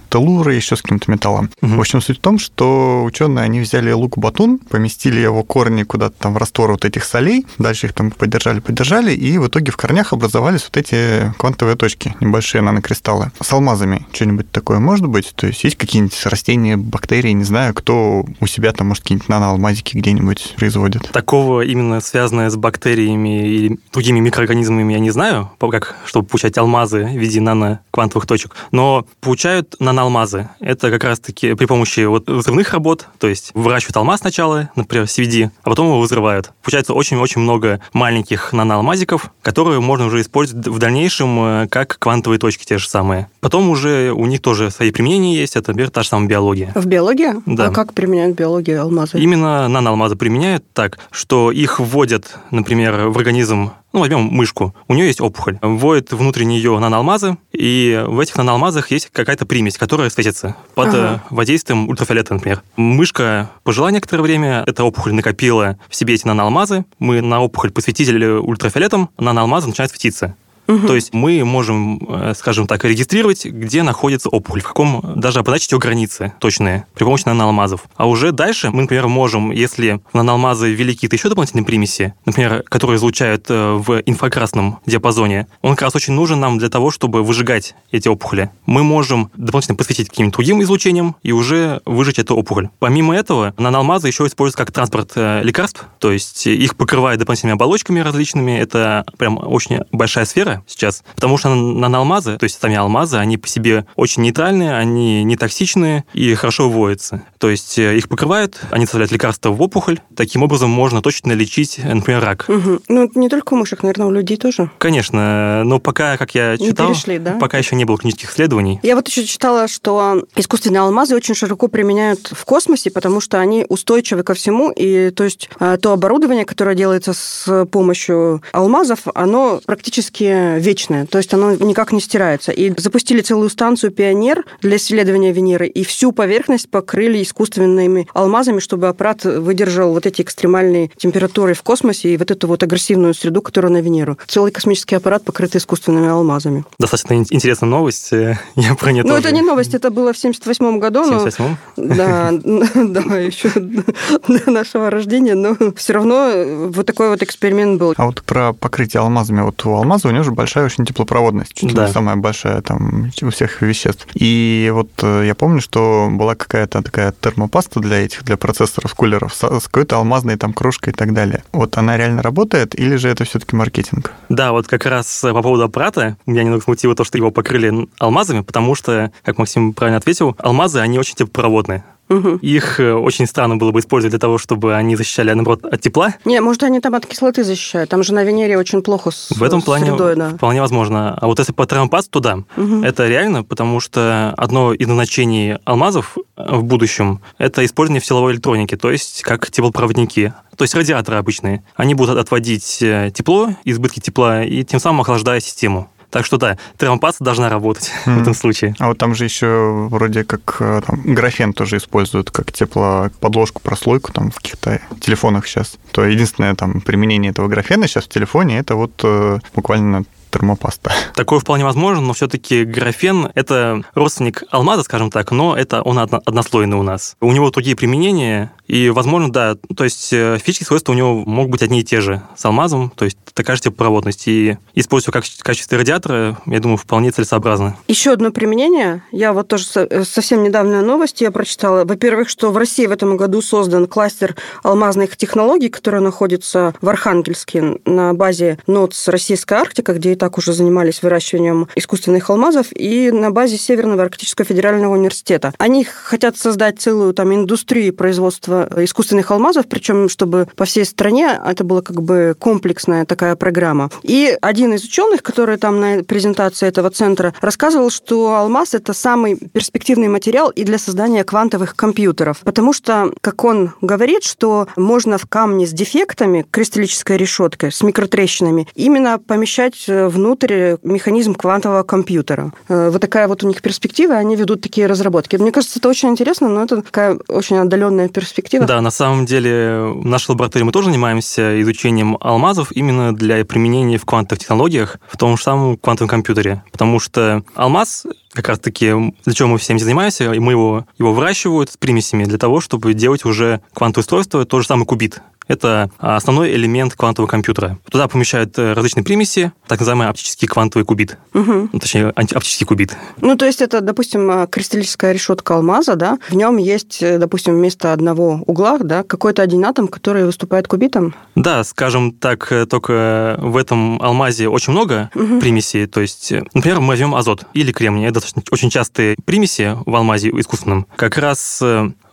телуры, 0.08 0.55
еще 0.55 0.75
с 0.75 0.81
каким-то 0.81 1.11
металлом. 1.11 1.50
Угу. 1.61 1.75
В 1.75 1.81
общем, 1.81 2.00
суть 2.00 2.17
в 2.17 2.20
том, 2.20 2.38
что 2.38 3.05
ученые, 3.05 3.44
они 3.44 3.61
взяли 3.61 3.93
лук-батун, 3.93 4.58
поместили 4.58 5.20
его 5.20 5.43
корни 5.43 5.82
куда-то 5.82 6.14
там 6.19 6.32
в 6.32 6.38
раствор 6.38 6.70
вот 6.70 6.87
этих 6.87 7.05
солей, 7.05 7.44
дальше 7.58 7.88
их 7.88 7.93
там 7.93 8.11
поддержали, 8.11 8.61
поддержали, 8.61 9.12
и 9.12 9.37
в 9.37 9.49
итоге 9.49 9.70
в 9.70 9.76
корнях 9.76 10.14
образовались 10.14 10.64
вот 10.64 10.79
эти 10.79 11.31
квантовые 11.37 11.76
точки, 11.76 12.14
небольшие 12.20 12.62
нанокристаллы. 12.62 13.32
С 13.43 13.52
алмазами 13.52 14.06
что-нибудь 14.12 14.50
такое 14.50 14.79
может 14.79 15.06
быть? 15.06 15.32
То 15.35 15.47
есть 15.47 15.62
есть 15.64 15.76
какие-нибудь 15.76 16.25
растения, 16.25 16.79
бактерии, 16.79 17.32
не 17.32 17.44
знаю, 17.44 17.75
кто 17.75 18.25
у 18.41 18.47
себя 18.47 18.73
там, 18.73 18.88
может, 18.88 19.02
какие-нибудь 19.02 19.29
наноалмазики 19.29 19.99
где-нибудь 19.99 20.55
производит? 20.56 21.11
Такого 21.12 21.61
именно 21.61 22.00
связанное 22.00 22.49
с 22.49 22.56
бактериями 22.56 23.47
или 23.47 23.79
другими 23.93 24.20
микроорганизмами 24.20 24.94
я 24.94 25.00
не 25.00 25.11
знаю, 25.11 25.50
как, 25.58 25.97
чтобы 26.06 26.26
получать 26.26 26.56
алмазы 26.56 27.05
в 27.05 27.19
виде 27.19 27.41
нано 27.43 27.81
квантовых 27.90 28.26
точек, 28.26 28.54
но 28.70 29.06
получают 29.20 29.76
наноалмазы. 29.78 30.48
Это 30.60 30.90
как 30.90 31.04
раз-таки 31.04 31.54
при 31.54 31.66
помощи 31.66 32.00
вот 32.00 32.28
взрывных 32.28 32.72
работ, 32.72 33.06
то 33.19 33.28
есть 33.28 33.50
выращивают 33.54 33.96
алмаз 33.96 34.20
сначала, 34.20 34.70
например, 34.76 35.06
CVD, 35.06 35.50
а 35.62 35.70
потом 35.70 35.87
его 35.88 36.00
взрывают. 36.00 36.52
Получается 36.62 36.94
очень-очень 36.94 37.40
много 37.40 37.81
маленьких 37.92 38.52
наноалмазиков, 38.52 39.32
которые 39.42 39.81
можно 39.81 40.06
уже 40.06 40.20
использовать 40.20 40.66
в 40.66 40.78
дальнейшем 40.78 41.40
э, 41.40 41.69
как 41.69 41.98
квантовые 41.98 42.38
точки 42.38 42.64
те 42.64 42.78
же 42.78 42.88
самые. 42.88 43.28
Потом 43.40 43.69
уже 43.70 44.12
у 44.12 44.26
них 44.26 44.40
тоже 44.42 44.70
свои 44.70 44.90
применения 44.90 45.37
есть, 45.37 45.56
это, 45.56 45.70
например, 45.70 45.90
та 45.90 46.02
же 46.02 46.08
самая 46.08 46.28
биология. 46.28 46.72
В 46.75 46.87
биологии? 46.87 47.34
Да. 47.46 47.66
А 47.66 47.70
как 47.70 47.94
применяют 47.94 48.37
биологию 48.37 48.82
алмазы? 48.82 49.19
Именно 49.19 49.69
наноалмазы 49.69 50.16
применяют 50.16 50.64
так, 50.72 50.98
что 51.10 51.50
их 51.50 51.81
вводят, 51.81 52.38
например, 52.50 53.08
в 53.08 53.19
организм 53.19 53.72
ну, 53.92 54.00
возьмем 54.00 54.20
мышку. 54.20 54.75
У 54.88 54.94
нее 54.94 55.06
есть 55.06 55.20
опухоль. 55.20 55.58
Вводит 55.62 56.12
внутрь 56.12 56.44
нее 56.44 56.78
наноалмазы, 56.78 57.37
и 57.52 58.04
в 58.06 58.20
этих 58.20 58.37
наноалмазах 58.37 58.90
есть 58.90 59.10
какая-то 59.12 59.46
примесь, 59.46 59.78
которая 59.78 60.10
светится 60.10 60.56
под 60.75 60.88
ага. 60.88 61.22
Э, 61.31 61.34
воздействием 61.34 61.88
ультрафиолета, 61.88 62.34
например. 62.34 62.62
Мышка 62.76 63.50
пожила 63.64 63.90
некоторое 63.90 64.22
время, 64.22 64.64
эта 64.66 64.84
опухоль 64.84 65.14
накопила 65.14 65.78
в 65.88 65.94
себе 65.94 66.14
эти 66.14 66.26
наноалмазы, 66.26 66.84
мы 66.98 67.20
на 67.20 67.40
опухоль 67.40 67.70
посветили 67.70 68.26
ультрафиолетом, 68.26 69.10
наноалмазы 69.19 69.69
начинают 69.69 69.90
светиться. 69.90 70.37
Угу. 70.70 70.87
То 70.87 70.94
есть 70.94 71.12
мы 71.12 71.44
можем, 71.44 72.00
э, 72.08 72.32
скажем 72.37 72.67
так, 72.67 72.84
регистрировать, 72.84 73.44
где 73.44 73.82
находится 73.82 74.28
опухоль, 74.28 74.61
в 74.61 74.69
каком, 74.69 75.14
даже 75.17 75.40
обозначить 75.40 75.72
ее 75.72 75.78
границы 75.78 76.32
точные 76.38 76.87
при 76.94 77.05
помощи 77.05 77.25
наноалмазов. 77.26 77.82
А 77.96 78.08
уже 78.08 78.32
дальше 78.32 78.70
мы, 78.70 78.82
например, 78.82 79.08
можем, 79.08 79.50
если 79.50 80.00
в 80.12 80.14
наноалмазы 80.14 80.70
ввели 80.70 80.94
какие-то 80.94 81.17
еще 81.17 81.28
дополнительные 81.28 81.64
примеси, 81.64 82.14
например, 82.25 82.62
которые 82.69 82.99
излучают 82.99 83.46
э, 83.49 83.72
в 83.72 84.00
инфракрасном 84.06 84.78
диапазоне, 84.87 85.49
он 85.62 85.72
как 85.75 85.82
раз 85.82 85.96
очень 85.96 86.12
нужен 86.12 86.38
нам 86.38 86.58
для 86.58 86.69
того, 86.69 86.90
чтобы 86.90 87.23
выжигать 87.23 87.75
эти 87.90 88.08
опухоли. 88.08 88.50
Мы 88.66 88.84
можем 88.84 89.31
дополнительно 89.37 89.76
посветить 89.76 90.08
каким-то 90.08 90.37
другим 90.37 90.62
излучением 90.62 91.16
и 91.23 91.32
уже 91.32 91.81
выжечь 91.84 92.19
эту 92.19 92.37
опухоль. 92.37 92.69
Помимо 92.78 93.16
этого, 93.16 93.55
наноалмазы 93.58 94.06
еще 94.08 94.26
используются 94.26 94.58
как 94.58 94.73
транспорт 94.73 95.12
э, 95.16 95.43
лекарств, 95.43 95.87
то 95.99 96.12
есть 96.12 96.46
их 96.46 96.76
покрывают 96.76 97.19
дополнительными 97.19 97.55
оболочками 97.55 98.00
различными. 98.00 98.52
Это 98.52 99.05
прям 99.19 99.38
очень 99.38 99.81
большая 99.90 100.25
сфера, 100.25 100.60
сейчас. 100.67 101.03
Потому 101.15 101.37
что 101.37 101.55
наноалмазы, 101.55 102.37
то 102.37 102.45
есть 102.45 102.61
сами 102.61 102.77
алмазы, 102.77 103.17
они 103.17 103.39
по 103.39 103.49
себе 103.49 103.87
очень 103.97 104.23
нейтральные, 104.23 104.77
они 104.77 105.25
не 105.25 105.37
токсичные 105.37 106.05
и 106.15 106.35
хорошо 106.35 106.69
выводятся. 106.69 107.23
То 107.39 107.51
есть 107.51 107.79
э, 107.79 107.97
их 107.97 108.09
покрывают, 108.09 108.61
они 108.71 108.85
составляют 108.85 109.12
лекарства 109.12 109.51
в 109.51 109.61
опухоль. 109.62 110.01
Таким 110.17 110.43
образом 110.43 110.71
можно 110.71 111.03
точно 111.03 111.33
лечить, 111.33 111.81
например, 111.83 112.23
рак. 112.23 112.47
Угу. 112.49 112.81
Ну, 112.89 113.11
не 113.15 113.29
только 113.29 113.55
у 113.55 113.57
мышек, 113.57 113.83
наверное, 113.83 114.07
у 114.07 114.11
людей 114.11 114.37
тоже. 114.37 114.71
Конечно, 114.79 115.65
но 115.65 115.79
пока, 115.79 116.17
как 116.17 116.35
я 116.35 116.57
читал, 116.57 116.89
не 116.89 116.95
перешли, 116.95 117.19
да? 117.19 117.33
пока 117.33 117.59
еще 117.59 117.77
не 117.77 117.85
было 117.85 117.99
клинических 117.99 118.31
исследований. 118.31 118.81
Я 118.83 118.97
вот 118.97 119.09
еще 119.09 119.25
читала, 119.25 119.69
что 119.69 120.25
искусственные 120.37 120.81
алмазы 120.81 121.15
очень 121.15 121.35
широко 121.35 121.69
применяют 121.69 122.33
в 122.33 122.45
космосе, 122.45 122.91
потому 122.91 123.21
что 123.21 123.41
они 123.41 123.65
устойчивы 123.69 124.23
ко 124.23 124.35
всему, 124.35 124.71
и 124.71 125.11
то 125.11 125.25
есть 125.25 125.49
э, 125.59 125.79
то 125.81 125.93
оборудование, 125.93 126.45
которое 126.45 126.75
делается 126.75 127.12
с 127.12 127.67
помощью 127.67 128.43
алмазов, 128.53 129.01
оно 129.15 129.61
практически 129.65 130.25
вечное, 130.58 131.06
то 131.06 131.19
есть 131.19 131.32
оно 131.34 131.54
никак 131.54 131.92
не 131.92 132.00
стирается. 132.00 132.52
И 132.52 132.72
запустили 132.78 133.20
целую 133.20 133.50
станцию 133.50 133.92
«Пионер» 133.92 134.44
для 134.60 134.76
исследования 134.76 135.32
Венеры, 135.32 135.66
и 135.66 135.84
всю 135.84 136.12
поверхность 136.12 136.70
покрыли 136.70 137.22
искусственными 137.22 138.08
алмазами, 138.14 138.60
чтобы 138.60 138.88
аппарат 138.88 139.25
выдержал 139.25 139.92
вот 139.92 140.06
эти 140.06 140.22
экстремальные 140.22 140.90
температуры 140.96 141.54
в 141.54 141.62
космосе 141.62 142.14
и 142.14 142.16
вот 142.16 142.31
эту 142.31 142.46
вот 142.46 142.62
агрессивную 142.62 143.14
среду, 143.14 143.42
которая 143.42 143.72
на 143.72 143.81
Венеру. 143.81 144.19
Целый 144.26 144.52
космический 144.52 144.96
аппарат 144.96 145.25
покрыт 145.25 145.56
искусственными 145.56 146.08
алмазами. 146.08 146.64
Достаточно 146.78 147.14
интересная 147.14 147.69
новость. 147.69 148.10
Я 148.56 148.75
про 148.78 148.92
нее 148.92 149.04
Ну, 149.04 149.14
это 149.14 149.32
не 149.32 149.42
новость, 149.42 149.75
это 149.75 149.90
было 149.90 150.12
в 150.12 150.19
78 150.19 150.78
году. 150.78 151.02
В 151.02 151.06
78 151.06 151.56
Да, 151.76 152.31
да, 152.42 153.19
еще 153.19 153.50
до 153.54 154.50
нашего 154.50 154.90
рождения, 154.90 155.34
но 155.34 155.56
все 155.76 155.92
равно 155.92 156.31
вот 156.69 156.87
такой 156.87 157.10
вот 157.10 157.22
эксперимент 157.22 157.78
был. 157.78 157.94
А 157.96 158.06
вот 158.06 158.22
про 158.22 158.52
покрытие 158.52 159.00
алмазами. 159.00 159.42
Вот 159.42 159.64
у 159.66 159.75
алмаза 159.75 160.08
у 160.08 160.10
него 160.10 160.22
же 160.22 160.30
большая 160.31 160.65
очень 160.65 160.85
теплопроводность, 160.85 161.55
чуть 161.55 161.75
да. 161.75 161.87
ли 161.87 161.93
самая 161.93 162.17
большая 162.17 162.61
там 162.62 163.11
у 163.23 163.31
всех 163.31 163.62
веществ. 163.62 164.06
И 164.15 164.71
вот 164.73 164.91
э, 165.03 165.25
я 165.27 165.35
помню, 165.35 165.61
что 165.61 166.09
была 166.11 166.35
какая-то 166.35 166.82
такая 166.82 167.12
термопаста 167.12 167.81
для 167.81 168.05
этих, 168.05 168.25
для 168.25 168.37
процессоров, 168.37 168.94
кулеров 168.94 169.35
с, 169.35 169.61
с 169.61 169.65
какой-то 169.67 169.97
алмазной 169.97 170.37
там 170.37 170.53
крошкой 170.53 170.93
и 170.93 170.97
так 170.97 171.12
далее. 171.12 171.43
Вот 171.53 171.77
она 171.77 171.97
реально 171.97 172.23
работает 172.23 172.79
или 172.79 172.97
же 172.97 173.09
это 173.09 173.25
все-таки 173.25 173.56
маркетинг? 173.56 174.12
Да, 174.29 174.53
вот 174.53 174.67
как 174.67 174.87
раз 174.87 175.21
по 175.23 175.43
поводу 175.43 175.65
аппарата 175.65 176.17
меня 176.27 176.43
немного 176.43 176.62
смутило 176.62 176.94
то, 176.94 177.05
что 177.05 177.19
его 177.19 177.31
покрыли 177.31 177.88
алмазами, 177.99 178.41
потому 178.41 178.75
что, 178.75 179.11
как 179.25 179.38
Максим 179.38 179.73
правильно 179.73 179.99
ответил, 179.99 180.37
алмазы, 180.38 180.81
они 180.81 180.99
очень 180.99 181.15
теплопроводные. 181.15 181.85
Угу. 182.11 182.39
Их 182.43 182.81
э, 182.81 182.93
очень 182.93 183.27
странно 183.27 183.57
было 183.57 183.71
бы 183.71 183.79
использовать 183.81 184.11
для 184.11 184.19
того, 184.19 184.37
чтобы 184.37 184.75
они 184.75 184.97
защищали, 184.97 185.33
наоборот, 185.33 185.65
от 185.65 185.81
тепла. 185.81 186.15
Не, 186.25 186.41
может, 186.41 186.65
они 186.65 186.81
там 186.81 186.95
от 186.97 187.07
кислоты 187.07 187.45
защищают. 187.45 187.89
Там 187.89 188.03
же 188.03 188.12
на 188.12 188.25
Венере 188.25 188.59
очень 188.59 188.83
плохо 188.83 189.12
с 189.12 189.31
В 189.31 189.43
этом 189.43 189.62
плане 189.62 189.87
средой, 189.87 190.17
да. 190.17 190.31
вполне 190.31 190.61
возможно. 190.61 191.17
А 191.21 191.27
вот 191.27 191.39
если 191.39 191.53
по 191.53 191.67
термопасту, 191.67 192.11
то 192.11 192.21
да. 192.21 192.62
Угу. 192.62 192.83
Это 192.83 193.07
реально, 193.07 193.45
потому 193.45 193.79
что 193.79 194.35
одно 194.37 194.73
из 194.73 194.89
назначений 194.89 195.57
алмазов 195.65 196.19
э, 196.37 196.57
в 196.57 196.65
будущем– 196.65 197.21
это 197.39 197.65
использование 197.65 198.01
в 198.01 198.07
силовой 198.07 198.33
электронике, 198.33 198.77
то 198.77 198.91
есть 198.91 199.23
как 199.23 199.51
теплопроводники 199.51 200.35
то 200.57 200.65
есть 200.65 200.75
радиаторы 200.75 201.17
обычные. 201.17 201.62
Они 201.75 201.95
будут 201.95 202.19
отводить 202.19 202.83
э, 202.83 203.11
тепло, 203.15 203.49
избытки 203.65 203.99
тепла, 203.99 204.45
и 204.45 204.62
тем 204.62 204.79
самым 204.79 205.01
охлаждая 205.01 205.41
систему. 205.41 205.88
Так 206.11 206.26
что 206.26 206.37
да, 206.37 206.59
термопаста 206.76 207.25
должна 207.25 207.49
работать 207.49 207.93
mm. 208.05 208.14
в 208.19 208.23
этом 208.23 208.35
случае. 208.35 208.75
А 208.79 208.88
вот 208.88 208.99
там 208.99 209.14
же 209.14 209.25
еще 209.25 209.88
вроде 209.90 210.25
как 210.25 210.57
э, 210.61 210.83
там, 210.85 211.02
графен 211.02 211.52
тоже 211.52 211.76
используют 211.76 212.31
как 212.31 212.52
теплоподложку, 212.52 213.62
прослойку 213.62 214.12
там 214.12 214.31
в 214.31 214.37
каких-то 214.37 214.81
телефонах 215.00 215.47
сейчас. 215.47 215.79
То 215.93 216.05
единственное 216.05 216.55
там 216.55 216.81
применение 216.81 217.31
этого 217.31 217.49
графена 217.49 217.87
сейчас 217.87 218.05
в 218.05 218.09
телефоне 218.09 218.59
это 218.59 218.75
вот 218.75 218.93
э, 219.05 219.38
буквально 219.55 220.05
термопаста. 220.30 220.92
Такое 221.14 221.40
вполне 221.40 221.64
возможно, 221.64 222.00
но 222.00 222.12
все-таки 222.12 222.64
графен– 222.64 223.30
это 223.34 223.82
родственник 223.94 224.44
алмаза, 224.50 224.82
скажем 224.82 225.10
так, 225.10 225.30
но 225.30 225.56
это 225.56 225.82
он 225.82 225.99
однослойный 225.99 226.76
у 226.76 226.82
нас. 226.82 227.16
У 227.20 227.32
него 227.32 227.50
другие 227.50 227.76
применения, 227.76 228.52
и, 228.70 228.88
возможно, 228.90 229.32
да, 229.32 229.56
то 229.76 229.82
есть 229.82 230.12
э, 230.12 230.38
физические 230.38 230.66
свойства 230.68 230.92
у 230.92 230.94
него 230.94 231.25
могут 231.26 231.50
быть 231.50 231.62
одни 231.62 231.80
и 231.80 231.84
те 231.84 232.00
же 232.00 232.22
с 232.37 232.44
алмазом, 232.44 232.92
то 232.94 233.04
есть 233.04 233.18
такая 233.34 233.56
же 233.56 233.62
теплопроводность. 233.62 234.28
И 234.28 234.58
используя 234.75 235.12
как 235.12 235.25
в 235.25 235.42
качестве 235.42 235.76
радиатора, 235.76 236.38
я 236.46 236.60
думаю, 236.60 236.76
вполне 236.76 237.10
целесообразно. 237.10 237.76
Еще 237.88 238.12
одно 238.12 238.30
применение. 238.30 239.02
Я 239.10 239.32
вот 239.32 239.49
тоже 239.49 239.64
э, 239.75 240.04
совсем 240.04 240.44
недавняя 240.44 240.82
новость 240.82 241.20
я 241.20 241.32
прочитала. 241.32 241.84
Во-первых, 241.84 242.28
что 242.28 242.52
в 242.52 242.56
России 242.56 242.87
в 242.87 242.92
этом 242.92 243.16
году 243.16 243.42
создан 243.42 243.88
кластер 243.88 244.37
алмазных 244.62 245.16
технологий, 245.16 245.68
который 245.68 246.00
находится 246.00 246.72
в 246.80 246.88
Архангельске 246.88 247.80
на 247.84 248.14
базе 248.14 248.58
НОЦ 248.68 249.08
«Российская 249.08 249.56
Арктика», 249.56 249.94
где 249.94 250.14
так 250.21 250.37
уже 250.37 250.53
занимались 250.53 251.03
выращиванием 251.03 251.67
искусственных 251.75 252.29
алмазов, 252.29 252.67
и 252.73 253.11
на 253.11 253.31
базе 253.31 253.57
Северного 253.57 254.03
Арктического 254.03 254.45
федерального 254.45 254.93
университета. 254.93 255.55
Они 255.59 255.83
хотят 255.83 256.37
создать 256.37 256.79
целую 256.79 257.15
там 257.15 257.35
индустрию 257.35 257.95
производства 257.95 258.69
искусственных 258.77 259.31
алмазов, 259.31 259.67
причем 259.67 260.09
чтобы 260.11 260.47
по 260.57 260.67
всей 260.67 260.85
стране 260.85 261.41
это 261.45 261.65
была 261.65 261.81
как 261.81 262.03
бы 262.03 262.37
комплексная 262.39 263.07
такая 263.07 263.35
программа. 263.35 263.91
И 264.03 264.37
один 264.43 264.75
из 264.75 264.85
ученых, 264.85 265.23
который 265.23 265.57
там 265.57 265.81
на 265.81 266.05
презентации 266.05 266.69
этого 266.69 266.91
центра 266.91 267.35
рассказывал, 267.41 267.91
что 267.91 268.35
алмаз 268.35 268.75
это 268.75 268.93
самый 268.93 269.37
перспективный 269.37 270.09
материал 270.09 270.50
и 270.50 270.65
для 270.65 270.79
создания 270.79 271.25
квантовых 271.25 271.75
компьютеров, 271.75 272.41
потому 272.45 272.75
что, 272.75 273.11
как 273.23 273.43
он 273.45 273.73
говорит, 273.81 274.25
что 274.25 274.69
можно 274.77 275.17
в 275.17 275.25
камне 275.25 275.67
с 275.67 275.71
дефектами, 275.71 276.45
кристаллической 276.50 277.17
решеткой, 277.17 277.73
с 277.73 277.83
микротрещинами, 277.83 278.69
именно 278.75 279.19
помещать 279.19 279.85
э, 279.89 280.10
внутрь 280.11 280.76
механизм 280.83 281.35
квантового 281.35 281.83
компьютера. 281.83 282.52
Э, 282.69 282.90
вот 282.90 283.00
такая 283.00 283.29
вот 283.29 283.43
у 283.43 283.49
них 283.49 283.62
перспектива, 283.62 284.17
они 284.17 284.37
ведут 284.37 284.61
такие 284.61 284.87
разработки. 284.87 285.37
Мне 285.37 285.52
кажется, 285.52 285.79
это 285.79 285.88
очень 285.88 286.11
интересно, 286.11 286.49
но 286.49 286.64
это 286.64 286.83
такая 286.83 287.19
очень 287.29 287.57
отдаленная 287.57 288.09
перспектива. 288.09 288.67
Да, 288.67 288.81
на 288.81 288.90
самом 288.90 289.26
деле 289.26 289.93
в 289.95 290.05
нашей 290.05 290.31
лаборатории 290.31 290.64
мы 290.64 290.73
тоже 290.73 290.88
занимаемся 290.88 291.61
изучением 291.62 292.17
алмазов 292.21 292.73
именно 292.73 293.14
для 293.14 293.45
применения 293.45 293.99
в 293.99 294.05
квантовых 294.05 294.40
технологиях 294.40 294.99
в 295.09 295.17
том 295.17 295.37
же 295.37 295.43
самом 295.43 295.76
квантовом 295.76 296.09
компьютере. 296.09 296.62
Потому 296.73 297.00
что 297.00 297.43
алмаз 297.55 298.07
как 298.33 298.49
раз-таки 298.49 298.93
для 299.25 299.35
чего 299.35 299.49
мы 299.49 299.59
всем 299.59 299.79
занимаемся, 299.79 300.33
и 300.33 300.38
мы 300.38 300.52
его, 300.52 300.87
его 300.99 301.12
выращивают 301.12 301.71
с 301.71 301.76
примесями 301.76 302.25
для 302.25 302.38
того, 302.38 302.61
чтобы 302.61 302.95
делать 302.95 303.25
уже 303.25 303.61
квантовое 303.75 304.02
устройство, 304.02 304.45
тот 304.45 304.62
же 304.62 304.69
самый 304.69 304.87
кубит. 304.87 305.21
Это 305.50 305.90
основной 305.99 306.52
элемент 306.54 306.95
квантового 306.95 307.28
компьютера. 307.28 307.76
Туда 307.90 308.07
помещают 308.07 308.57
э, 308.57 308.73
различные 308.73 309.02
примеси, 309.02 309.50
так 309.66 309.80
называемый 309.80 310.07
оптический 310.07 310.47
квантовый 310.47 310.85
кубит. 310.85 311.19
Угу. 311.35 311.71
Точнее, 311.80 312.11
оптический 312.11 312.66
кубит. 312.66 312.97
Ну, 313.21 313.37
то 313.37 313.47
есть 313.47 313.61
это, 313.61 313.80
допустим, 313.80 314.30
э, 314.30 314.47
кристаллическая 314.47 315.11
решетка 315.11 315.57
алмаза, 315.57 315.97
да? 315.97 316.19
В 316.28 316.35
нем 316.35 316.57
есть, 316.57 317.02
э, 317.02 317.19
допустим, 317.19 317.54
вместо 317.57 317.92
одного 317.92 318.45
угла, 318.47 318.78
да, 318.78 319.02
какой-то 319.02 319.42
один 319.42 319.64
атом, 319.64 319.88
который 319.88 320.25
выступает 320.25 320.69
кубитом? 320.69 321.16
Да, 321.35 321.64
скажем 321.64 322.12
так, 322.12 322.52
только 322.71 323.37
в 323.40 323.57
этом 323.57 324.00
алмазе 324.00 324.47
очень 324.47 324.73
много 324.73 325.11
угу. 325.16 325.40
примесей. 325.40 325.87
То 325.87 326.00
есть, 326.00 326.33
например, 326.54 326.78
мы 326.78 326.87
возьмем 326.87 327.16
азот 327.16 327.42
или 327.54 327.73
кремний. 327.73 328.07
Это 328.07 328.21
очень 328.52 328.71
частые 328.71 329.16
примеси 329.25 329.76
в 329.85 329.97
алмазе 329.97 330.30
искусственном. 330.30 330.87
Как 330.95 331.19
раз 331.19 331.61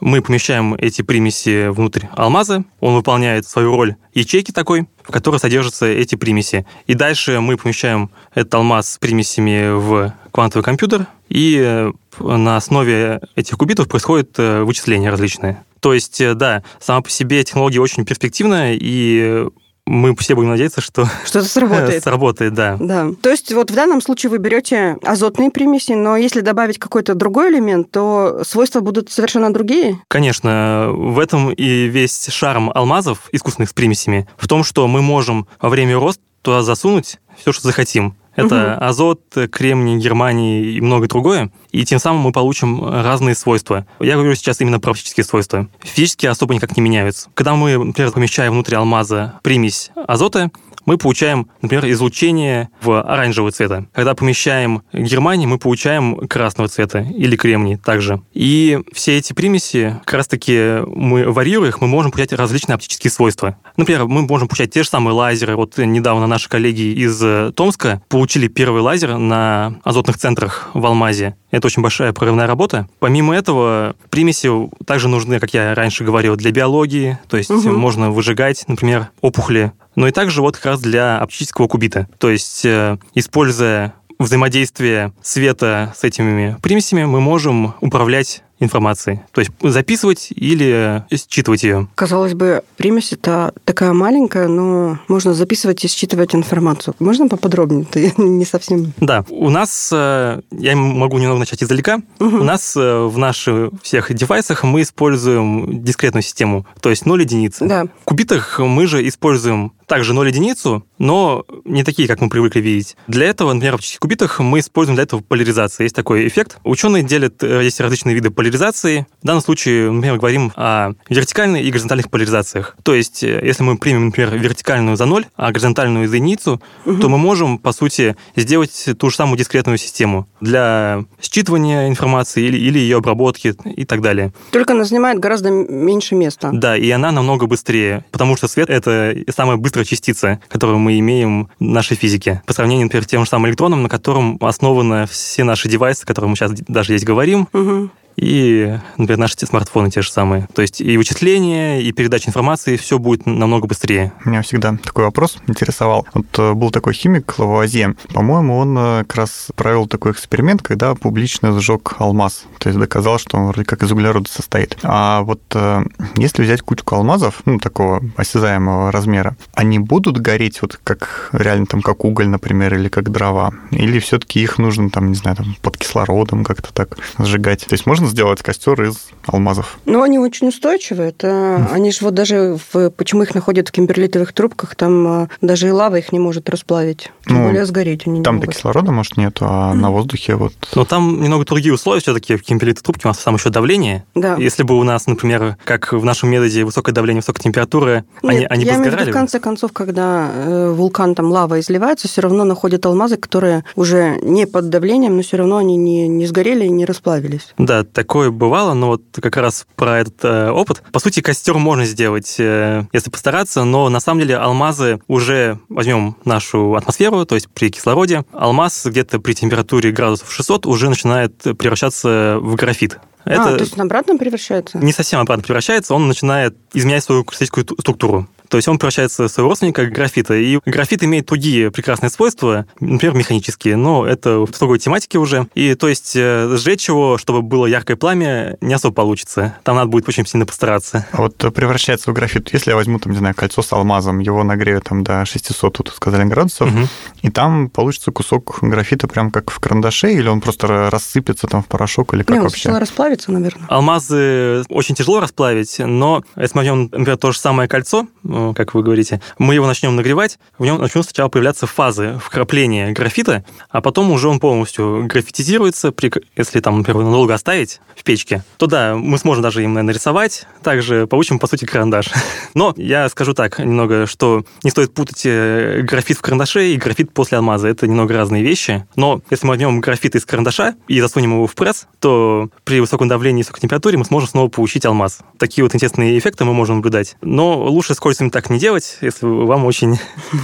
мы 0.08 0.22
помещаем 0.22 0.74
эти 0.76 1.02
примеси 1.02 1.68
внутрь 1.68 2.06
алмаза, 2.16 2.64
он 2.80 2.96
выполняет 2.96 3.46
свою 3.46 3.76
роль 3.76 3.98
ячейки 4.14 4.52
такой, 4.52 4.88
в 5.04 5.12
которой 5.12 5.38
содержатся 5.38 5.86
эти 5.86 6.16
примеси. 6.16 6.66
И 6.86 6.94
дальше 6.94 7.42
мы 7.42 7.58
помещаем 7.58 8.10
этот 8.34 8.56
алмаз 8.56 8.94
с 8.94 8.98
примесями 9.00 9.78
в 9.78 10.14
квантовый 10.32 10.64
компьютер, 10.64 11.08
и 11.28 11.62
э, 11.62 11.92
на 12.22 12.56
основе 12.56 13.20
этих 13.36 13.58
кубитов 13.58 13.90
происходят 13.90 14.30
э, 14.38 14.64
вычисления 14.64 15.10
различные. 15.10 15.66
То 15.82 15.94
есть, 15.94 16.22
э, 16.22 16.36
да, 16.36 16.64
сама 16.80 17.02
по 17.02 17.10
себе 17.10 17.44
технология 17.44 17.82
очень 17.82 18.06
перспективная, 18.06 18.78
и 18.80 19.46
мы 19.88 20.16
все 20.16 20.36
будем 20.36 20.50
надеяться, 20.50 20.82
что 20.82 21.08
что 21.26 21.40
это 21.40 21.48
сработает. 21.48 22.04
сработает, 22.04 22.54
да. 22.54 22.78
Да. 22.80 23.10
То 23.22 23.30
есть 23.30 23.52
вот 23.54 23.72
в 23.72 23.74
данном 23.74 24.02
случае 24.02 24.30
вы 24.30 24.38
берете 24.38 24.98
азотные 25.04 25.50
примеси, 25.50 25.94
но 25.94 26.18
если 26.18 26.42
добавить 26.42 26.78
какой-то 26.78 27.16
другой 27.16 27.52
элемент, 27.52 27.90
то 27.92 28.42
свойства 28.46 28.82
будут 28.82 29.10
совершенно 29.12 29.52
другие? 29.52 30.00
Конечно. 30.08 30.90
В 30.92 31.20
этом 31.20 31.52
и 31.52 31.88
весь 31.88 32.28
шарм 32.28 32.70
алмазов, 32.74 33.30
искусственных 33.32 33.70
с 33.70 33.74
примесями, 33.74 34.28
в 34.38 34.48
том, 34.48 34.64
что 34.64 34.88
мы 34.88 35.02
можем 35.02 35.48
во 35.62 35.70
время 35.70 35.96
роста 35.98 36.22
туда 36.42 36.62
засунуть 36.62 37.20
все, 37.38 37.52
что 37.52 37.68
захотим. 37.68 38.16
Это 38.38 38.74
угу. 38.76 38.86
азот, 38.86 39.22
кремний, 39.52 39.98
германий 39.98 40.76
и 40.76 40.82
многое 40.82 41.10
другое. 41.10 41.52
И 41.72 41.84
тем 41.84 42.00
самым 42.00 42.22
мы 42.22 42.32
получим 42.32 42.88
разные 42.88 43.36
свойства. 43.36 43.86
Я 44.00 44.14
говорю 44.14 44.36
сейчас 44.36 44.62
именно 44.62 44.80
про 44.80 44.92
оптические 44.92 45.24
свойства. 45.24 45.68
Физически 45.82 46.28
особо 46.28 46.54
никак 46.54 46.78
не 46.78 46.84
меняются. 46.84 47.30
Когда 47.34 47.56
мы, 47.56 47.78
например, 47.78 48.12
помещаем 48.12 48.54
внутрь 48.54 48.76
алмаза 48.76 49.40
примесь 49.42 49.92
азота, 49.96 50.52
мы 50.88 50.98
получаем, 50.98 51.50
например, 51.62 51.88
излучение 51.92 52.70
в 52.82 53.00
оранжевого 53.00 53.52
цвета. 53.52 53.86
Когда 53.94 54.16
помещаем 54.16 54.82
германий, 54.94 55.46
мы 55.46 55.60
получаем 55.60 56.28
красного 56.28 56.70
цвета 56.70 57.00
или 57.00 57.36
кремний 57.36 57.76
также. 57.76 58.22
И 58.34 58.80
все 58.94 59.18
эти 59.18 59.34
примеси, 59.34 60.00
как 60.06 60.16
раз-таки 60.16 60.80
мы 60.88 61.30
варьируя 61.30 61.70
их, 61.70 61.82
мы 61.82 61.88
можем 61.88 62.12
получать 62.12 62.32
различные 62.32 62.76
оптические 62.76 63.12
свойства. 63.12 63.58
Например, 63.76 64.06
мы 64.06 64.22
можем 64.22 64.48
получать 64.48 64.72
те 64.72 64.84
же 64.84 64.90
самые 64.90 65.14
лазеры. 65.14 65.58
Вот 65.58 65.78
недавно 65.78 66.26
наши 66.26 66.48
коллеги 66.48 66.94
из 66.94 67.54
Томска 67.54 68.02
получили 68.08 68.48
первый 68.48 68.82
лазер 68.82 69.18
на 69.18 69.76
азотных 69.84 70.18
центрах 70.18 70.70
в 70.74 70.86
Алмазе. 70.86 71.36
Это 71.52 71.68
очень 71.68 71.82
большая 71.82 72.14
прорывная 72.14 72.48
работа. 72.48 72.88
Помимо 73.00 73.36
этого, 73.36 73.96
примеси 74.10 74.50
также 74.86 75.08
нужны, 75.08 75.40
как 75.40 75.54
я 75.54 75.74
раньше 75.76 76.04
говорил, 76.04 76.36
для 76.36 76.52
биологии. 76.52 77.18
То 77.30 77.38
есть 77.38 77.50
угу. 77.50 77.70
можно 77.72 78.12
выжигать, 78.12 78.66
например, 78.68 79.10
опухоли 79.22 79.72
но 79.98 80.08
и 80.08 80.12
также 80.12 80.42
вот 80.42 80.56
как 80.56 80.66
раз 80.68 80.80
для 80.80 81.18
оптического 81.18 81.68
кубита. 81.68 82.08
То 82.20 82.30
есть, 82.30 82.64
э, 82.64 82.98
используя 83.16 83.96
взаимодействие 84.20 85.12
света 85.24 85.94
с 85.98 86.04
этими 86.04 86.56
примесями, 86.62 87.04
мы 87.04 87.20
можем 87.20 87.74
управлять 87.82 88.44
информации. 88.60 89.26
То 89.32 89.42
есть 89.42 89.52
записывать 89.62 90.28
или 90.32 91.04
считывать 91.12 91.64
ее. 91.64 91.88
Казалось 91.96 92.34
бы, 92.34 92.64
примесь 92.76 93.14
это 93.14 93.54
такая 93.66 93.94
маленькая, 93.94 94.48
но 94.48 95.00
можно 95.08 95.34
записывать 95.34 95.84
и 95.86 95.88
считывать 95.88 96.36
информацию. 96.36 96.96
Можно 97.00 97.28
поподробнее? 97.28 97.86
Ты 97.86 98.14
не 98.18 98.46
совсем... 98.46 98.94
Да. 99.00 99.26
У 99.30 99.50
нас, 99.50 99.90
э, 99.94 100.42
я 100.52 100.76
могу 100.76 101.18
немного 101.18 101.40
начать 101.40 101.64
издалека, 101.64 102.02
угу. 102.20 102.38
у 102.38 102.44
нас 102.44 102.76
э, 102.76 103.06
в 103.06 103.18
наших 103.18 103.72
всех 103.82 104.14
девайсах 104.14 104.64
мы 104.64 104.82
используем 104.82 105.84
дискретную 105.84 106.24
систему, 106.24 106.66
то 106.82 106.90
есть 106.90 107.06
0 107.06 107.22
единицы. 107.22 107.66
Да. 107.66 107.86
В 108.02 108.06
кубитах 108.06 108.60
мы 108.60 108.88
же 108.88 109.08
используем 109.08 109.74
также 109.88 110.14
0 110.14 110.28
единицу, 110.28 110.86
но 111.00 111.46
не 111.64 111.84
такие, 111.84 112.08
как 112.08 112.22
мы 112.22 112.30
привыкли 112.30 112.60
видеть. 112.60 112.98
Для 113.08 113.28
этого, 113.28 113.54
например, 113.54 113.74
в 113.74 113.76
оптических 113.76 114.00
кубитах 114.00 114.40
мы 114.40 114.60
используем 114.60 114.96
для 114.96 115.04
этого 115.04 115.22
поляризацию. 115.22 115.86
Есть 115.86 115.96
такой 115.96 116.28
эффект. 116.28 116.58
Ученые 116.64 117.04
делят, 117.04 117.42
э, 117.42 117.64
есть 117.64 117.80
различные 117.80 118.14
виды 118.14 118.30
поляризации. 118.30 119.08
В 119.22 119.26
данном 119.26 119.42
случае, 119.42 119.90
например, 119.90 120.14
мы 120.14 120.20
говорим 120.20 120.52
о 120.56 120.92
вертикальной 121.10 121.64
и 121.64 121.70
горизонтальных 121.70 122.10
поляризациях. 122.10 122.76
То 122.84 122.94
есть, 122.94 123.24
э, 123.24 123.40
если 123.44 123.64
мы 123.64 123.78
примем, 123.78 124.08
например, 124.08 124.38
вертикальную 124.38 124.98
за 124.98 125.06
ноль, 125.06 125.26
а 125.36 125.52
горизонтальную 125.52 126.08
за 126.08 126.18
единицу, 126.18 126.62
угу. 126.86 126.98
то 126.98 127.08
мы 127.08 127.18
можем, 127.18 127.58
по 127.58 127.72
сути, 127.72 128.18
сделать 128.36 128.90
ту 129.00 129.10
же 129.10 129.16
самую 129.16 129.38
дискретную 129.38 129.78
систему 129.78 130.28
для 130.42 131.06
считывания 131.22 131.88
информации 131.88 132.44
или, 132.44 132.58
или 132.58 132.80
ее 132.80 132.98
обработки 132.98 133.56
и 133.64 133.86
так 133.86 134.02
далее. 134.02 134.34
Только 134.52 134.74
она 134.74 134.84
занимает 134.84 135.20
гораздо 135.20 135.50
меньше 135.50 136.16
места. 136.16 136.50
Да, 136.52 136.76
и 136.76 136.90
она 136.90 137.12
намного 137.12 137.48
быстрее, 137.48 138.04
потому 138.12 138.36
что 138.36 138.50
свет— 138.50 138.70
это 138.70 139.16
самая 139.34 139.56
быстрая 139.58 139.77
частица, 139.86 140.40
которую 140.48 140.80
мы 140.80 141.00
имеем 141.00 141.50
в 141.60 141.64
нашей 141.64 141.96
физике. 141.98 142.42
По 142.46 142.54
сравнению, 142.54 142.86
например, 142.86 143.04
с 143.04 143.08
тем 143.08 143.24
же 143.24 143.30
самым 143.30 143.50
электроном, 143.50 143.84
на 143.84 143.90
котором 143.90 144.38
основаны 144.42 145.06
все 145.08 145.44
наши 145.44 145.70
девайсы, 145.70 146.04
о 146.04 146.08
которых 146.08 146.30
мы 146.30 146.36
сейчас 146.36 146.52
даже 146.68 146.90
здесь 146.90 147.04
говорим. 147.04 147.48
Угу 147.54 147.90
и, 148.18 148.78
например, 148.98 149.20
наши 149.20 149.38
смартфоны 149.38 149.92
те 149.92 150.02
же 150.02 150.12
самые. 150.12 150.48
То 150.54 150.62
есть 150.62 150.82
и 150.82 150.98
вычисления, 150.98 151.82
и 151.82 151.92
передача 151.92 152.30
информации, 152.30 152.76
все 152.76 152.98
будет 152.98 153.26
намного 153.26 153.68
быстрее. 153.68 154.12
Меня 154.26 154.42
всегда 154.42 154.76
такой 154.84 155.06
вопрос 155.06 155.38
интересовал. 155.48 156.08
Вот 156.14 156.26
э, 156.40 156.54
был 156.54 156.72
такой 156.72 156.94
химик 156.94 157.38
Лавуазье. 157.38 157.96
По-моему, 158.14 158.58
он 158.58 158.78
э, 158.78 158.98
как 159.04 159.16
раз 159.16 159.50
провел 159.56 159.88
такой 159.88 160.14
эксперимент, 160.14 160.64
когда 160.64 160.96
публично 160.96 161.58
сжег 161.60 161.96
алмаз. 162.00 162.46
То 162.58 162.70
есть 162.70 162.80
доказал, 162.80 163.20
что 163.20 163.38
он 163.38 163.48
вроде 163.48 163.66
как 163.66 163.84
из 163.84 163.92
углерода 163.92 164.30
состоит. 164.30 164.78
А 164.82 165.22
вот 165.22 165.42
э, 165.54 165.84
если 166.16 166.42
взять 166.42 166.62
кучку 166.64 166.96
алмазов, 166.96 167.42
ну, 167.46 167.60
такого 167.60 168.02
осязаемого 168.16 168.92
размера, 168.92 169.38
они 169.54 169.78
будут 169.78 170.18
гореть 170.18 170.62
вот 170.64 170.80
как 170.84 171.30
реально 171.34 171.68
там 171.68 171.82
как 171.84 172.04
уголь, 172.04 172.28
например, 172.28 172.74
или 172.74 172.88
как 172.90 173.12
дрова? 173.12 173.54
Или 173.70 174.00
все-таки 174.00 174.42
их 174.42 174.58
нужно 174.58 174.90
там, 174.90 175.10
не 175.10 175.16
знаю, 175.16 175.38
там 175.38 175.56
под 175.62 175.78
кислородом 175.78 176.44
как-то 176.44 176.74
так 176.74 176.98
сжигать? 177.20 177.66
То 177.68 177.74
есть 177.74 177.86
можно 177.86 178.07
можно 178.08 178.12
сделать 178.12 178.42
костер 178.42 178.82
из 178.84 179.10
алмазов. 179.26 179.78
Ну, 179.86 180.02
они 180.02 180.20
очень 180.20 180.48
устойчивые. 180.48 181.10
Это, 181.10 181.28
mm. 181.28 181.74
Они 181.74 181.92
же 181.92 182.00
вот 182.02 182.14
даже, 182.14 182.58
в, 182.74 182.90
почему 182.92 183.24
их 183.24 183.36
находят 183.36 183.68
в 183.68 183.72
кимберлитовых 183.72 184.34
трубках, 184.34 184.76
там 184.76 185.24
э, 185.24 185.28
даже 185.42 185.68
и 185.68 185.72
лава 185.72 185.98
их 185.98 186.12
не 186.12 186.20
может 186.20 186.50
расплавить. 186.50 187.12
Тем 187.26 187.38
ну, 187.38 187.48
более 187.48 187.66
сгореть 187.66 188.08
они 188.08 188.24
Там-то 188.24 188.48
кислорода, 188.48 188.92
может, 188.92 189.18
нет, 189.18 189.38
а 189.42 189.74
mm. 189.74 189.76
на 189.76 189.92
воздухе 189.92 190.36
вот... 190.36 190.54
Но 190.76 190.86
там 190.86 191.22
немного 191.22 191.46
другие 191.46 191.74
условия 191.74 192.02
все-таки 192.02 192.36
в 192.36 192.44
кимберлитовой 192.44 192.84
трубке. 192.84 193.02
У 193.06 193.10
нас 193.10 193.18
там 193.18 193.36
еще 193.36 193.50
давление. 193.50 194.06
Да. 194.16 194.36
Если 194.36 194.64
бы 194.64 194.78
у 194.78 194.84
нас, 194.84 195.08
например, 195.08 195.58
как 195.64 195.94
в 195.94 196.04
нашем 196.04 196.30
методе 196.30 196.64
высокое 196.64 196.94
давление, 196.94 197.22
высокая 197.22 197.44
температура, 197.44 198.06
нет, 198.24 198.24
они, 198.24 198.46
они 198.46 198.64
я 198.66 198.74
бы 198.74 198.84
сгорали. 198.84 199.02
Виду, 199.02 199.12
в 199.12 199.14
конце 199.14 199.40
концов, 199.40 199.72
когда 199.74 200.32
э, 200.34 200.72
вулкан, 200.72 201.16
там 201.16 201.32
лава 201.32 201.60
изливается, 201.60 202.08
все 202.08 202.22
равно 202.22 202.44
находят 202.44 202.86
алмазы, 202.86 203.18
которые 203.18 203.64
уже 203.76 204.18
не 204.22 204.46
под 204.46 204.70
давлением, 204.70 205.18
но 205.18 205.22
все 205.22 205.38
равно 205.38 205.58
они 205.58 205.76
не, 205.76 206.08
не 206.08 206.26
сгорели 206.26 206.66
и 206.66 206.70
не 206.70 206.86
расплавились. 206.86 207.54
Да, 207.58 207.84
такое 207.98 208.30
бывало, 208.30 208.76
но 208.76 208.90
вот 208.90 209.02
как 209.20 209.38
раз 209.38 209.66
про 209.76 209.98
этот 209.98 210.24
э, 210.24 210.52
опыт. 210.52 210.84
По 210.92 211.00
сути, 211.00 211.22
костер 211.22 211.58
можно 211.58 211.84
сделать, 211.84 212.36
э, 212.38 212.84
если 212.94 213.10
постараться, 213.10 213.64
но 213.64 213.90
на 213.90 214.00
самом 214.00 214.22
деле 214.22 214.38
алмазы 214.38 215.00
уже, 215.08 215.58
возьмем 215.68 216.16
нашу 216.24 216.76
атмосферу, 216.76 217.26
то 217.26 217.34
есть 217.34 217.50
при 217.50 217.72
кислороде, 217.72 218.24
алмаз 218.34 218.86
где-то 218.86 219.20
при 219.20 219.34
температуре 219.34 219.92
градусов 219.92 220.32
600 220.32 220.68
уже 220.68 220.90
начинает 220.90 221.40
превращаться 221.58 222.38
в 222.40 222.54
графит. 222.54 223.00
А, 223.28 223.34
Это 223.34 223.54
а, 223.54 223.58
то 223.58 223.64
есть 223.64 223.74
он 223.76 223.82
обратно 223.82 224.18
превращается? 224.18 224.78
Не 224.78 224.94
совсем 224.94 225.20
обратно 225.20 225.44
превращается, 225.44 225.94
он 225.94 226.08
начинает 226.08 226.56
изменять 226.74 227.04
свою 227.04 227.24
кристаллическую 227.24 227.66
структуру. 227.80 228.28
То 228.50 228.58
есть 228.58 228.68
он 228.68 228.78
превращается 228.78 229.28
в 229.28 229.32
своего 229.32 229.50
родственника 229.50 229.86
графита. 229.86 230.36
И 230.36 230.60
графит 230.66 231.04
имеет 231.04 231.26
другие 231.26 231.72
прекрасные 231.72 232.10
свойства, 232.10 232.66
например, 232.80 233.16
механические, 233.16 233.76
но 233.76 234.06
это 234.06 234.46
в 234.46 234.52
другой 234.58 234.80
тематике 234.80 235.18
уже. 235.20 235.48
И 235.54 235.76
то 235.76 235.88
есть 235.88 236.14
э, 236.16 236.56
сжечь 236.58 236.88
его, 236.88 237.18
чтобы 237.18 237.42
было 237.42 237.66
яркое 237.66 237.98
пламя, 237.98 238.58
не 238.62 238.74
особо 238.74 238.94
получится. 238.94 239.58
Там 239.64 239.76
надо 239.76 239.90
будет 239.90 240.08
очень 240.08 240.26
сильно 240.26 240.46
постараться. 240.46 241.06
А 241.12 241.24
вот 241.24 241.36
превращается 241.36 242.12
в 242.12 242.14
графит. 242.14 242.54
Если 242.54 242.72
я 242.72 242.76
возьму, 242.76 243.00
там, 243.00 243.12
не 243.12 243.18
знаю, 243.18 243.36
кольцо 243.36 243.62
с 243.62 243.72
алмазом, 243.74 244.20
его 244.20 244.44
нагрею 244.44 244.82
там 244.82 245.04
до 245.04 245.26
600, 245.26 245.74
тут 245.78 245.94
сказали, 245.96 246.24
градусов, 246.24 246.70
угу. 246.70 246.88
и 247.22 247.30
там 247.30 247.70
получится 247.70 248.12
кусок 248.12 248.60
графита 248.62 249.08
прям 249.08 249.32
как 249.32 249.52
в 249.52 249.60
карандаше, 249.60 250.14
или 250.14 250.28
он 250.28 250.42
просто 250.42 250.90
рассыпется 250.90 251.48
там 251.48 251.64
в 251.64 251.68
порошок, 251.68 252.14
или 252.14 252.24
как 252.24 252.38
не, 252.38 252.42
вообще? 252.42 252.70
Он 252.70 252.78
расплавится, 253.18 253.32
наверное. 253.32 253.68
Алмазы 253.68 254.64
очень 254.70 254.96
тяжело 254.96 255.20
расплавить, 255.20 255.80
но 255.80 256.24
если 256.36 256.56
мы 256.56 256.62
возьмем, 256.62 256.84
например, 256.84 257.18
то 257.18 257.32
же 257.32 257.40
самое 257.40 257.68
кольцо, 257.68 258.08
Э, 258.28 258.54
как 258.56 258.74
вы 258.74 258.84
говорите, 258.84 259.22
мы 259.38 259.54
его 259.56 259.68
начнем 259.68 259.96
нагревать, 259.96 260.40
в 260.58 260.64
нем 260.64 260.80
начнут 260.80 261.06
сначала 261.06 261.30
появляться 261.30 261.68
фазы 261.68 262.20
вкрапления 262.24 262.92
графита, 262.92 263.46
а 263.70 263.82
потом 263.82 264.12
уже 264.12 264.28
он 264.28 264.40
полностью 264.40 265.06
графитизируется, 265.08 265.94
если 266.36 266.60
там, 266.60 266.80
например, 266.80 267.04
надолго 267.04 267.34
оставить 267.34 267.80
в 267.96 268.04
печке, 268.04 268.44
то 268.58 268.68
да, 268.68 268.96
мы 268.96 269.18
сможем 269.18 269.44
даже 269.44 269.64
им 269.64 269.74
нарисовать, 269.74 270.46
также 270.64 271.08
получим, 271.08 271.40
по 271.40 271.48
сути, 271.48 271.66
карандаш. 271.66 272.10
Но 272.54 272.74
я 272.78 273.08
скажу 273.10 273.34
так 273.34 273.60
немного, 273.60 274.06
что 274.08 274.44
не 274.64 274.72
стоит 274.72 274.94
путать 274.94 275.22
э, 275.26 275.82
графит 275.82 276.18
в 276.18 276.22
карандаше 276.22 276.74
и 276.74 276.78
графит 276.78 277.14
после 277.14 277.38
алмаза. 277.38 277.68
Это 277.68 277.88
немного 277.88 278.14
разные 278.14 278.44
вещи. 278.44 278.86
Но 278.96 279.22
если 279.30 279.46
мы 279.46 279.52
возьмем 279.52 279.80
графит 279.80 280.16
из 280.16 280.26
карандаша 280.26 280.76
и 280.88 281.00
засунем 281.00 281.34
его 281.34 281.48
в 281.48 281.56
пресс, 281.56 281.88
то 282.00 282.50
при 282.64 282.80
высоком 282.80 282.97
давлении 283.06 283.42
и 283.42 283.44
высокой 283.44 283.62
температуре 283.62 283.98
мы 283.98 284.06
сможем 284.06 284.30
снова 284.30 284.50
получить 284.50 284.86
алмаз. 284.86 285.20
Такие 285.38 285.64
вот 285.64 285.76
интересные 285.76 286.18
эффекты 286.18 286.46
мы 286.46 286.54
можем 286.54 286.78
наблюдать. 286.78 287.16
Но 287.22 287.64
лучше 287.64 287.94
с 287.94 288.00
кольцами 288.00 288.30
так 288.30 288.50
не 288.50 288.60
делать, 288.60 288.98
если 289.02 289.26
вам 289.26 289.66
очень... 289.66 290.00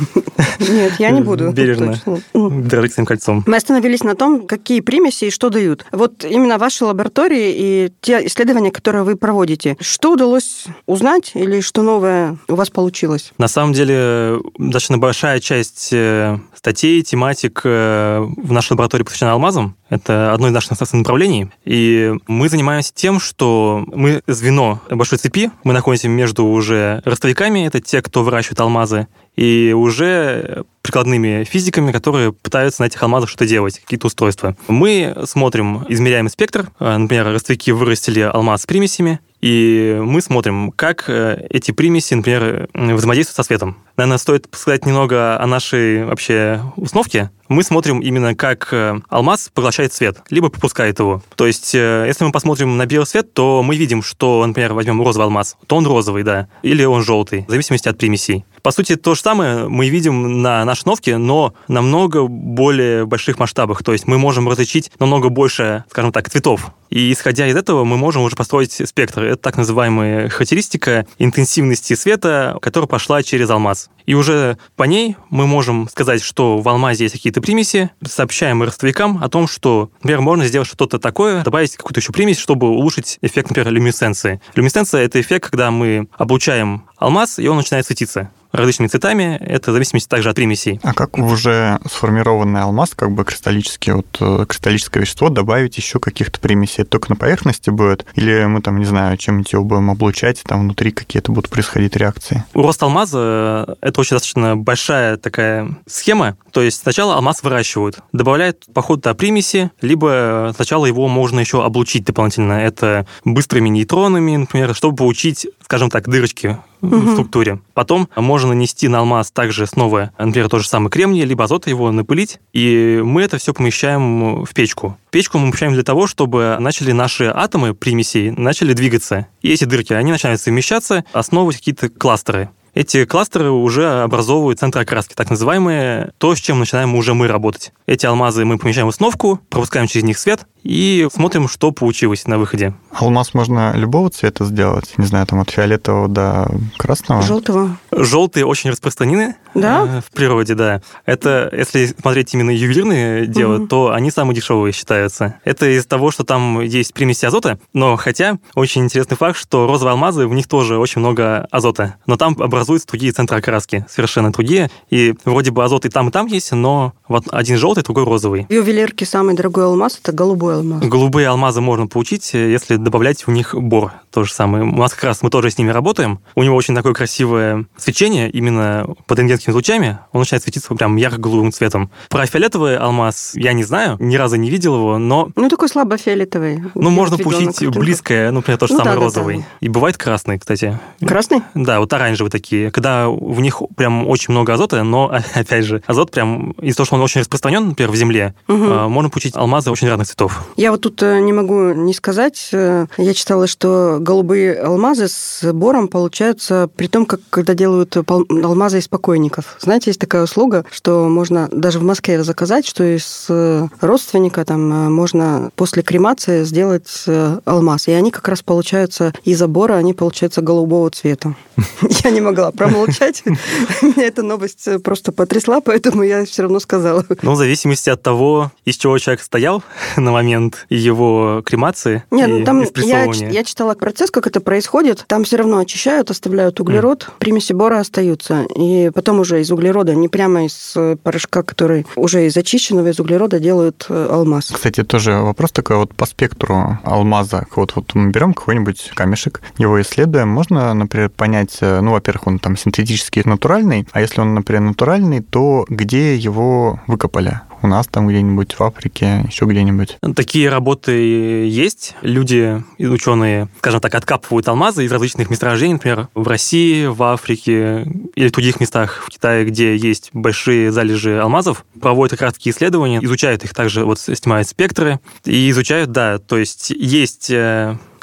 Нет, 0.59 0.93
я 0.99 1.09
не 1.11 1.21
буду. 1.21 1.51
Бережно 1.51 1.99
дорожить 2.33 2.93
своим 2.93 3.05
кольцом. 3.05 3.43
Мы 3.47 3.57
остановились 3.57 4.03
на 4.03 4.15
том, 4.15 4.45
какие 4.47 4.81
примеси 4.81 5.25
и 5.25 5.31
что 5.31 5.49
дают. 5.49 5.85
Вот 5.91 6.23
именно 6.23 6.57
ваши 6.57 6.85
лаборатории 6.85 7.53
и 7.55 7.91
те 8.01 8.25
исследования, 8.27 8.71
которые 8.71 9.03
вы 9.03 9.15
проводите, 9.15 9.77
что 9.79 10.13
удалось 10.13 10.65
узнать 10.85 11.31
или 11.33 11.61
что 11.61 11.81
новое 11.81 12.37
у 12.47 12.55
вас 12.55 12.69
получилось? 12.69 13.33
На 13.37 13.47
самом 13.47 13.73
деле, 13.73 14.39
достаточно 14.57 14.97
большая 14.97 15.39
часть 15.39 15.89
э, 15.91 16.37
статей, 16.55 17.01
тематик 17.03 17.61
э, 17.63 18.19
в 18.19 18.51
нашей 18.51 18.73
лаборатории 18.73 19.03
посвящена 19.03 19.33
алмазам. 19.33 19.75
Это 19.89 20.33
одно 20.33 20.47
из 20.47 20.53
наших 20.53 20.71
направлений. 20.93 21.49
И 21.65 22.13
мы 22.27 22.42
занимаемся 22.49 22.93
тем, 22.93 23.19
что 23.19 23.83
мы 23.87 24.21
звено 24.27 24.81
большой 24.89 25.17
цепи, 25.17 25.51
мы 25.63 25.73
находимся 25.73 26.07
между 26.07 26.45
уже 26.45 27.01
ростовиками, 27.05 27.65
это 27.65 27.79
те, 27.81 28.01
кто 28.01 28.23
выращивает 28.23 28.59
алмазы, 28.59 29.07
и 29.35 29.73
уже 29.75 30.63
прикладными 30.81 31.43
физиками, 31.43 31.91
которые 31.91 32.33
пытаются 32.33 32.81
на 32.81 32.87
этих 32.87 33.01
алмазах 33.01 33.29
что-то 33.29 33.47
делать, 33.47 33.79
какие-то 33.79 34.07
устройства. 34.07 34.55
Мы 34.67 35.15
смотрим, 35.25 35.85
измеряем 35.89 36.29
спектр. 36.29 36.69
Э, 36.79 36.97
например, 36.97 37.27
ростовики 37.27 37.71
вырастили 37.71 38.19
алмаз 38.19 38.63
с 38.63 38.65
примесями, 38.65 39.19
и 39.41 39.99
мы 40.01 40.21
смотрим, 40.21 40.71
как 40.71 41.05
э, 41.09 41.47
эти 41.49 41.71
примеси, 41.71 42.13
например, 42.13 42.69
взаимодействуют 42.73 43.35
со 43.35 43.43
светом. 43.43 43.77
Наверное, 43.97 44.17
стоит 44.17 44.47
сказать 44.51 44.85
немного 44.85 45.39
о 45.41 45.47
нашей 45.47 46.05
вообще 46.05 46.61
установке. 46.75 47.31
Мы 47.49 47.63
смотрим 47.63 47.99
именно, 47.99 48.35
как 48.35 48.69
э, 48.71 48.99
алмаз 49.09 49.51
поглощает 49.53 49.93
свет, 49.93 50.17
либо 50.29 50.49
пропускает 50.49 50.99
его. 50.99 51.21
То 51.35 51.45
есть, 51.45 51.73
если 51.73 52.23
мы 52.23 52.31
посмотрим 52.31 52.77
на 52.77 52.85
белый 52.85 53.05
свет, 53.05 53.33
то 53.33 53.61
мы 53.63 53.75
видим, 53.75 54.01
что, 54.01 54.45
например, 54.45 54.73
возьмем 54.73 55.01
розовый 55.01 55.25
алмаз, 55.25 55.57
то 55.67 55.75
он 55.75 55.85
розовый, 55.85 56.23
да, 56.23 56.47
или 56.61 56.83
он 56.83 57.03
желтый, 57.03 57.45
в 57.47 57.49
зависимости 57.49 57.89
от 57.89 57.97
примесей. 57.97 58.45
По 58.63 58.71
сути, 58.71 58.95
то 58.95 59.13
же 59.13 59.19
самое 59.19 59.67
мы 59.67 59.89
видим 59.89 60.41
на 60.41 60.63
нашей 60.63 60.85
новке, 60.85 61.17
но 61.17 61.53
намного 61.67 62.27
более 62.27 63.05
больших 63.05 63.37
масштабах. 63.37 63.83
То 63.83 63.91
есть 63.91 64.07
мы 64.07 64.17
можем 64.17 64.47
различить 64.47 64.89
намного 64.99 65.27
больше, 65.27 65.83
скажем 65.89 66.13
так, 66.13 66.29
цветов. 66.29 66.71
И 66.89 67.11
исходя 67.11 67.47
из 67.47 67.55
этого 67.57 67.83
мы 67.83 67.97
можем 67.97 68.21
уже 68.21 68.37
построить 68.37 68.71
спектр. 68.71 69.23
Это 69.23 69.37
так 69.37 69.57
называемая 69.57 70.29
характеристика 70.29 71.05
интенсивности 71.17 71.95
света, 71.95 72.57
которая 72.61 72.87
пошла 72.87 73.21
через 73.21 73.49
алмаз. 73.49 73.89
И 74.05 74.13
уже 74.13 74.57
по 74.75 74.83
ней 74.83 75.17
мы 75.29 75.45
можем 75.47 75.89
сказать, 75.89 76.21
что 76.21 76.59
в 76.59 76.69
алмазе 76.69 77.05
есть 77.05 77.15
какие-то 77.15 77.32
примеси, 77.41 77.89
сообщаем 78.05 78.61
ростовикам 78.63 79.23
о 79.23 79.29
том, 79.29 79.47
что, 79.47 79.89
например, 80.01 80.21
можно 80.21 80.45
сделать 80.45 80.67
что-то 80.67 80.99
такое, 80.99 81.43
добавить 81.43 81.75
какую-то 81.75 81.99
еще 81.99 82.11
примесь, 82.11 82.37
чтобы 82.37 82.69
улучшить 82.69 83.17
эффект, 83.21 83.49
например, 83.49 83.71
люминесценции. 83.71 84.41
Люминесценция— 84.55 85.01
это 85.05 85.19
эффект, 85.21 85.49
когда 85.51 85.71
мы 85.71 86.07
облучаем 86.17 86.85
алмаз, 86.97 87.39
и 87.39 87.47
он 87.47 87.57
начинает 87.57 87.85
светиться 87.85 88.31
различными 88.53 88.87
цветами. 88.87 89.37
Это 89.41 89.71
в 89.71 89.73
зависимости 89.73 90.07
также 90.07 90.29
от 90.29 90.35
примесей. 90.35 90.79
А 90.83 90.93
как 90.93 91.17
в 91.17 91.25
уже 91.25 91.79
сформированный 91.89 92.61
алмаз, 92.61 92.91
как 92.95 93.11
бы 93.11 93.25
кристаллический, 93.25 93.93
вот 93.93 94.17
э, 94.19 94.45
кристаллическое 94.47 95.01
вещество, 95.01 95.29
добавить 95.29 95.77
еще 95.77 95.99
каких-то 95.99 96.39
примесей? 96.39 96.83
Это 96.83 96.91
только 96.91 97.09
на 97.09 97.15
поверхности 97.15 97.69
будет? 97.69 98.05
Или 98.15 98.45
мы 98.45 98.61
там, 98.61 98.79
не 98.79 98.85
знаю, 98.85 99.17
чем-нибудь 99.17 99.51
его 99.51 99.63
будем 99.63 99.89
облучать, 99.89 100.41
там 100.43 100.61
внутри 100.61 100.91
какие-то 100.91 101.31
будут 101.31 101.49
происходить 101.49 101.95
реакции? 101.95 102.43
У 102.53 102.61
роста 102.61 102.85
алмаза 102.85 103.65
э, 103.67 103.75
это 103.81 103.99
очень 103.99 104.15
достаточно 104.15 104.55
большая 104.55 105.17
такая 105.17 105.75
схема. 105.87 106.37
То 106.51 106.61
есть 106.61 106.81
сначала 106.81 107.15
алмаз 107.15 107.41
выращивают, 107.43 107.99
добавляют 108.11 108.65
по 108.73 108.81
ходу 108.81 109.13
примеси, 109.15 109.71
либо 109.81 110.53
сначала 110.55 110.85
его 110.85 111.07
можно 111.07 111.39
еще 111.39 111.65
облучить 111.65 112.05
дополнительно. 112.05 112.53
Это 112.53 113.07
быстрыми 113.25 113.69
нейтронами, 113.69 114.35
например, 114.35 114.75
чтобы 114.75 114.95
получить, 114.95 115.47
скажем 115.63 115.89
так, 115.89 116.07
дырочки 116.07 116.57
угу. 116.83 116.95
в 116.97 117.11
структуре. 117.13 117.59
Потом 117.73 118.09
можно 118.15 118.49
нанести 118.49 118.87
на 118.87 118.99
алмаз 118.99 119.31
также 119.31 119.65
снова, 119.65 120.11
например, 120.17 120.49
то 120.49 120.59
же 120.59 120.67
самое 120.67 120.89
кремний, 120.89 121.23
либо 121.23 121.45
азот 121.45 121.67
его 121.67 121.91
напылить, 121.91 122.39
и 122.53 123.01
мы 123.03 123.23
это 123.23 123.37
все 123.37 123.53
помещаем 123.53 124.43
в 124.43 124.53
печку. 124.53 124.97
Печку 125.09 125.37
мы 125.37 125.49
помещаем 125.51 125.73
для 125.73 125.83
того, 125.83 126.07
чтобы 126.07 126.57
начали 126.59 126.91
наши 126.91 127.25
атомы 127.25 127.73
примесей 127.73 128.31
начали 128.31 128.73
двигаться. 128.73 129.27
И 129.41 129.51
эти 129.51 129.65
дырки, 129.65 129.93
они 129.93 130.11
начинают 130.11 130.41
совмещаться, 130.41 131.05
основывать 131.13 131.57
какие-то 131.57 131.89
кластеры. 131.89 132.49
Эти 132.73 133.05
кластеры 133.05 133.51
уже 133.51 134.01
образовывают 134.01 134.59
центры 134.59 134.81
окраски, 134.81 135.13
так 135.13 135.29
называемые, 135.29 136.11
то, 136.17 136.33
с 136.35 136.39
чем 136.39 136.59
начинаем 136.59 136.95
уже 136.95 137.13
мы 137.13 137.27
работать. 137.27 137.71
Эти 137.85 138.07
алмазы 138.07 138.45
мы 138.45 138.57
помещаем 138.57 138.87
в 138.87 138.89
основку, 138.89 139.39
пропускаем 139.49 139.85
через 139.87 140.03
них 140.03 140.17
свет 140.17 140.47
и 140.63 141.07
смотрим, 141.13 141.47
что 141.47 141.71
получилось 141.71 142.25
на 142.27 142.37
выходе. 142.37 142.73
Алмаз 142.91 143.33
можно 143.33 143.73
любого 143.75 144.09
цвета 144.09 144.45
сделать? 144.45 144.93
Не 144.97 145.05
знаю, 145.05 145.25
там 145.27 145.39
от 145.39 145.49
фиолетового 145.49 146.07
до 146.07 146.47
красного? 146.77 147.21
Желтого. 147.21 147.77
Желтые 147.91 148.45
очень 148.45 148.71
распространены 148.71 149.35
да? 149.55 149.97
Э, 149.97 150.01
в 150.01 150.11
природе, 150.11 150.55
да. 150.55 150.81
Это, 151.05 151.49
если 151.55 151.87
смотреть 151.87 152.33
именно 152.33 152.51
ювелирные 152.51 153.27
дела, 153.27 153.57
угу. 153.57 153.67
то 153.67 153.91
они 153.91 154.11
самые 154.11 154.35
дешевые 154.35 154.73
считаются. 154.73 155.35
Это 155.43 155.67
из-за 155.77 155.87
того, 155.87 156.11
что 156.11 156.23
там 156.23 156.61
есть 156.61 156.93
примеси 156.93 157.25
азота, 157.25 157.59
но 157.73 157.95
хотя 157.95 158.37
очень 158.55 158.83
интересный 158.83 159.17
факт, 159.17 159.37
что 159.37 159.67
розовые 159.67 159.91
алмазы, 159.91 160.27
в 160.27 160.33
них 160.33 160.47
тоже 160.47 160.77
очень 160.77 160.99
много 160.99 161.47
азота, 161.51 161.95
но 162.05 162.17
там 162.17 162.35
образуются 162.39 162.87
другие 162.87 163.11
центры 163.11 163.37
окраски, 163.37 163.85
совершенно 163.89 164.31
другие, 164.31 164.69
и 164.89 165.15
вроде 165.25 165.51
бы 165.51 165.63
азот 165.63 165.85
и 165.85 165.89
там, 165.89 166.09
и 166.09 166.11
там 166.11 166.27
есть, 166.27 166.51
но 166.51 166.93
вот 167.07 167.25
один 167.31 167.57
желтый, 167.57 167.83
другой 167.83 168.03
розовый. 168.03 168.45
В 168.49 168.53
ювелирке 168.53 169.05
самый 169.05 169.35
дорогой 169.35 169.65
алмаз– 169.65 169.99
это 170.03 170.11
голубой 170.11 170.52
алмаз. 170.53 170.83
Голубые 170.83 171.27
алмазы 171.27 171.61
можно 171.61 171.87
получить, 171.87 172.33
если 172.33 172.75
добавлять 172.75 173.25
в 173.27 173.31
них 173.31 173.55
бор. 173.55 173.93
То 174.11 174.23
же 174.23 174.31
самое. 174.31 174.63
У 174.63 174.75
нас 174.75 174.93
как 174.93 175.05
раз 175.05 175.21
мы 175.21 175.29
тоже 175.29 175.49
с 175.49 175.57
ними 175.57 175.71
работаем. 175.71 176.19
У 176.35 176.43
него 176.43 176.55
очень 176.55 176.75
такое 176.75 176.93
красивое 176.93 177.65
свечение 177.77 178.29
именно 178.29 178.87
под 179.07 179.19
рентгенскими 179.19 179.53
лучами. 179.53 179.99
Он 180.11 180.19
начинает 180.19 180.43
светиться 180.43 180.73
прям 180.75 180.95
ярко-голубым 180.95 181.51
цветом. 181.51 181.89
Про 182.09 182.25
фиолетовый 182.25 182.77
алмаз 182.77 183.31
я 183.35 183.53
не 183.53 183.63
знаю, 183.63 183.97
ни 183.99 184.15
разу 184.15 184.35
не 184.35 184.49
видел 184.49 184.75
его, 184.75 184.97
но... 184.97 185.29
Ну, 185.35 185.49
такой 185.49 185.69
слабо 185.69 185.97
фиолетовый. 185.97 186.63
Ну, 186.75 186.89
можно 186.89 187.17
получить 187.17 187.67
близкое, 187.67 188.31
ну, 188.31 188.37
например, 188.37 188.57
то 188.59 188.67
же 188.67 188.73
ну, 188.73 188.79
самое 188.79 188.97
да, 188.97 189.03
розовый. 189.03 189.37
Да, 189.37 189.41
да. 189.41 189.47
И 189.61 189.69
бывает 189.69 189.97
красный, 189.97 190.39
кстати. 190.39 190.79
Красный? 190.99 191.41
Да, 191.53 191.79
вот 191.79 191.91
оранжевые 191.93 192.31
такие. 192.31 192.71
Когда 192.71 193.07
в 193.09 193.39
них 193.41 193.61
прям 193.75 194.07
очень 194.07 194.31
много 194.31 194.53
азота, 194.53 194.83
но, 194.83 195.11
опять 195.33 195.65
же, 195.65 195.81
азот 195.87 196.11
прям 196.11 196.51
из-за 196.51 196.77
того, 196.77 196.85
что 196.85 196.95
он 196.95 197.01
очень 197.01 197.21
распространен, 197.21 197.69
например, 197.69 197.91
в 197.91 197.95
земле, 197.95 198.35
угу. 198.47 198.89
можно 198.89 199.09
получить 199.09 199.35
алмазы 199.35 199.71
очень 199.71 199.87
разных 199.87 200.07
цветов. 200.07 200.42
Я 200.55 200.71
вот 200.71 200.81
тут 200.81 201.01
э, 201.01 201.19
не 201.19 201.33
могу 201.33 201.73
не 201.73 201.93
сказать. 201.93 202.49
Э, 202.51 202.85
я 202.97 203.13
читала, 203.13 203.47
что 203.47 203.97
голубые 203.99 204.55
алмазы 204.55 205.07
с 205.07 205.51
бором 205.51 205.87
получаются 205.87 206.69
при 206.75 206.87
том, 206.87 207.05
как 207.05 207.21
когда 207.29 207.53
делают 207.53 207.95
алмазы 207.97 208.79
из 208.79 208.87
покойников. 208.87 209.57
Знаете, 209.59 209.89
есть 209.89 209.99
такая 209.99 210.23
услуга, 210.23 210.65
что 210.71 211.07
можно 211.09 211.49
даже 211.51 211.79
в 211.79 211.83
Москве 211.83 212.23
заказать, 212.23 212.67
что 212.67 212.83
из 212.83 213.25
э, 213.29 213.67
родственника 213.81 214.45
там 214.45 214.93
можно 214.93 215.51
после 215.55 215.81
кремации 215.83 216.43
сделать 216.43 217.05
алмаз. 217.45 217.87
И 217.87 217.91
они 217.91 218.11
как 218.11 218.27
раз 218.27 218.41
получаются 218.43 219.13
из-за 219.23 219.47
бора, 219.47 219.73
они 219.75 219.93
получаются 219.93 220.41
голубого 220.41 220.89
цвета. 220.91 221.35
Я 222.03 222.11
не 222.11 222.21
могла 222.21 222.51
промолчать. 222.51 223.23
Меня 223.81 224.07
эта 224.07 224.23
новость 224.23 224.67
просто 224.83 225.11
потрясла, 225.11 225.61
поэтому 225.61 226.03
я 226.03 226.25
все 226.25 226.43
равно 226.43 226.59
сказала. 226.59 227.05
Ну, 227.21 227.31
в 227.31 227.37
зависимости 227.37 227.89
от 227.89 228.01
того, 228.01 228.51
из 228.65 228.77
чего 228.77 228.97
человек 228.97 229.21
стоял 229.21 229.63
на 229.97 230.11
момент 230.11 230.32
его 230.69 231.41
кремации 231.45 232.03
Нет, 232.11 232.29
ну, 232.29 232.39
и 232.39 232.43
там 232.43 232.63
я, 232.77 233.05
я 233.05 233.43
читала 233.43 233.73
процесс, 233.75 234.11
как 234.11 234.27
это 234.27 234.39
происходит. 234.39 235.05
Там 235.07 235.23
все 235.23 235.37
равно 235.37 235.59
очищают, 235.59 236.11
оставляют 236.11 236.59
углерод, 236.59 237.03
mm. 237.03 237.11
примеси 237.19 237.53
бора 237.53 237.79
остаются. 237.79 238.45
И 238.55 238.91
потом 238.93 239.19
уже 239.19 239.41
из 239.41 239.51
углерода, 239.51 239.95
не 239.95 240.07
прямо 240.07 240.45
из 240.45 240.75
порошка, 241.03 241.43
который 241.43 241.85
уже 241.95 242.25
из 242.25 242.37
очищенного 242.37 242.89
из 242.89 242.99
углерода 242.99 243.39
делают 243.39 243.85
э, 243.89 244.07
алмаз. 244.09 244.51
Кстати, 244.51 244.83
тоже 244.83 245.13
вопрос 245.13 245.51
такой 245.51 245.77
вот 245.77 245.93
по 245.95 246.05
спектру 246.05 246.79
алмаза. 246.83 247.45
Вот, 247.55 247.75
вот 247.75 247.95
мы 247.95 248.11
берем 248.11 248.33
какой-нибудь 248.33 248.91
камешек, 248.95 249.41
его 249.57 249.81
исследуем, 249.81 250.29
можно, 250.29 250.73
например, 250.73 251.09
понять, 251.09 251.57
э, 251.61 251.81
ну, 251.81 251.91
во-первых, 251.91 252.27
он 252.27 252.39
там 252.39 252.57
синтетический, 252.57 253.23
натуральный, 253.25 253.87
а 253.91 254.01
если 254.01 254.21
он, 254.21 254.33
например, 254.33 254.61
натуральный, 254.61 255.21
то 255.21 255.65
где 255.69 256.15
его 256.15 256.79
выкопали? 256.87 257.41
У 257.63 257.67
нас 257.67 257.87
там 257.87 258.07
где-нибудь 258.07 258.53
в 258.53 258.61
Африке, 258.61 259.23
еще 259.27 259.45
где-нибудь. 259.45 259.97
Такие 260.15 260.49
работы 260.49 260.91
есть. 260.91 261.95
Люди, 262.01 262.63
ученые, 262.77 263.47
скажем 263.57 263.79
так, 263.79 263.95
откапывают 263.95 264.47
алмазы 264.47 264.85
из 264.85 264.91
различных 264.91 265.29
месторождений, 265.29 265.73
например, 265.73 266.09
в 266.13 266.27
России, 266.27 266.85
в 266.85 267.01
Африке 267.03 267.87
или 268.15 268.27
в 268.27 268.31
других 268.31 268.59
местах 268.59 269.03
в 269.05 269.09
Китае, 269.09 269.45
где 269.45 269.75
есть 269.75 270.09
большие 270.13 270.71
залежи 270.71 271.19
алмазов, 271.19 271.65
проводят 271.79 272.11
как 272.11 272.21
раз 272.21 272.33
такие 272.33 272.53
исследования, 272.53 272.99
изучают 273.01 273.43
их 273.43 273.53
также, 273.53 273.85
вот 273.85 273.99
снимают 273.99 274.47
спектры 274.47 274.99
и 275.25 275.49
изучают, 275.49 275.91
да, 275.91 276.19
то 276.19 276.37
есть 276.37 276.69
есть 276.71 277.31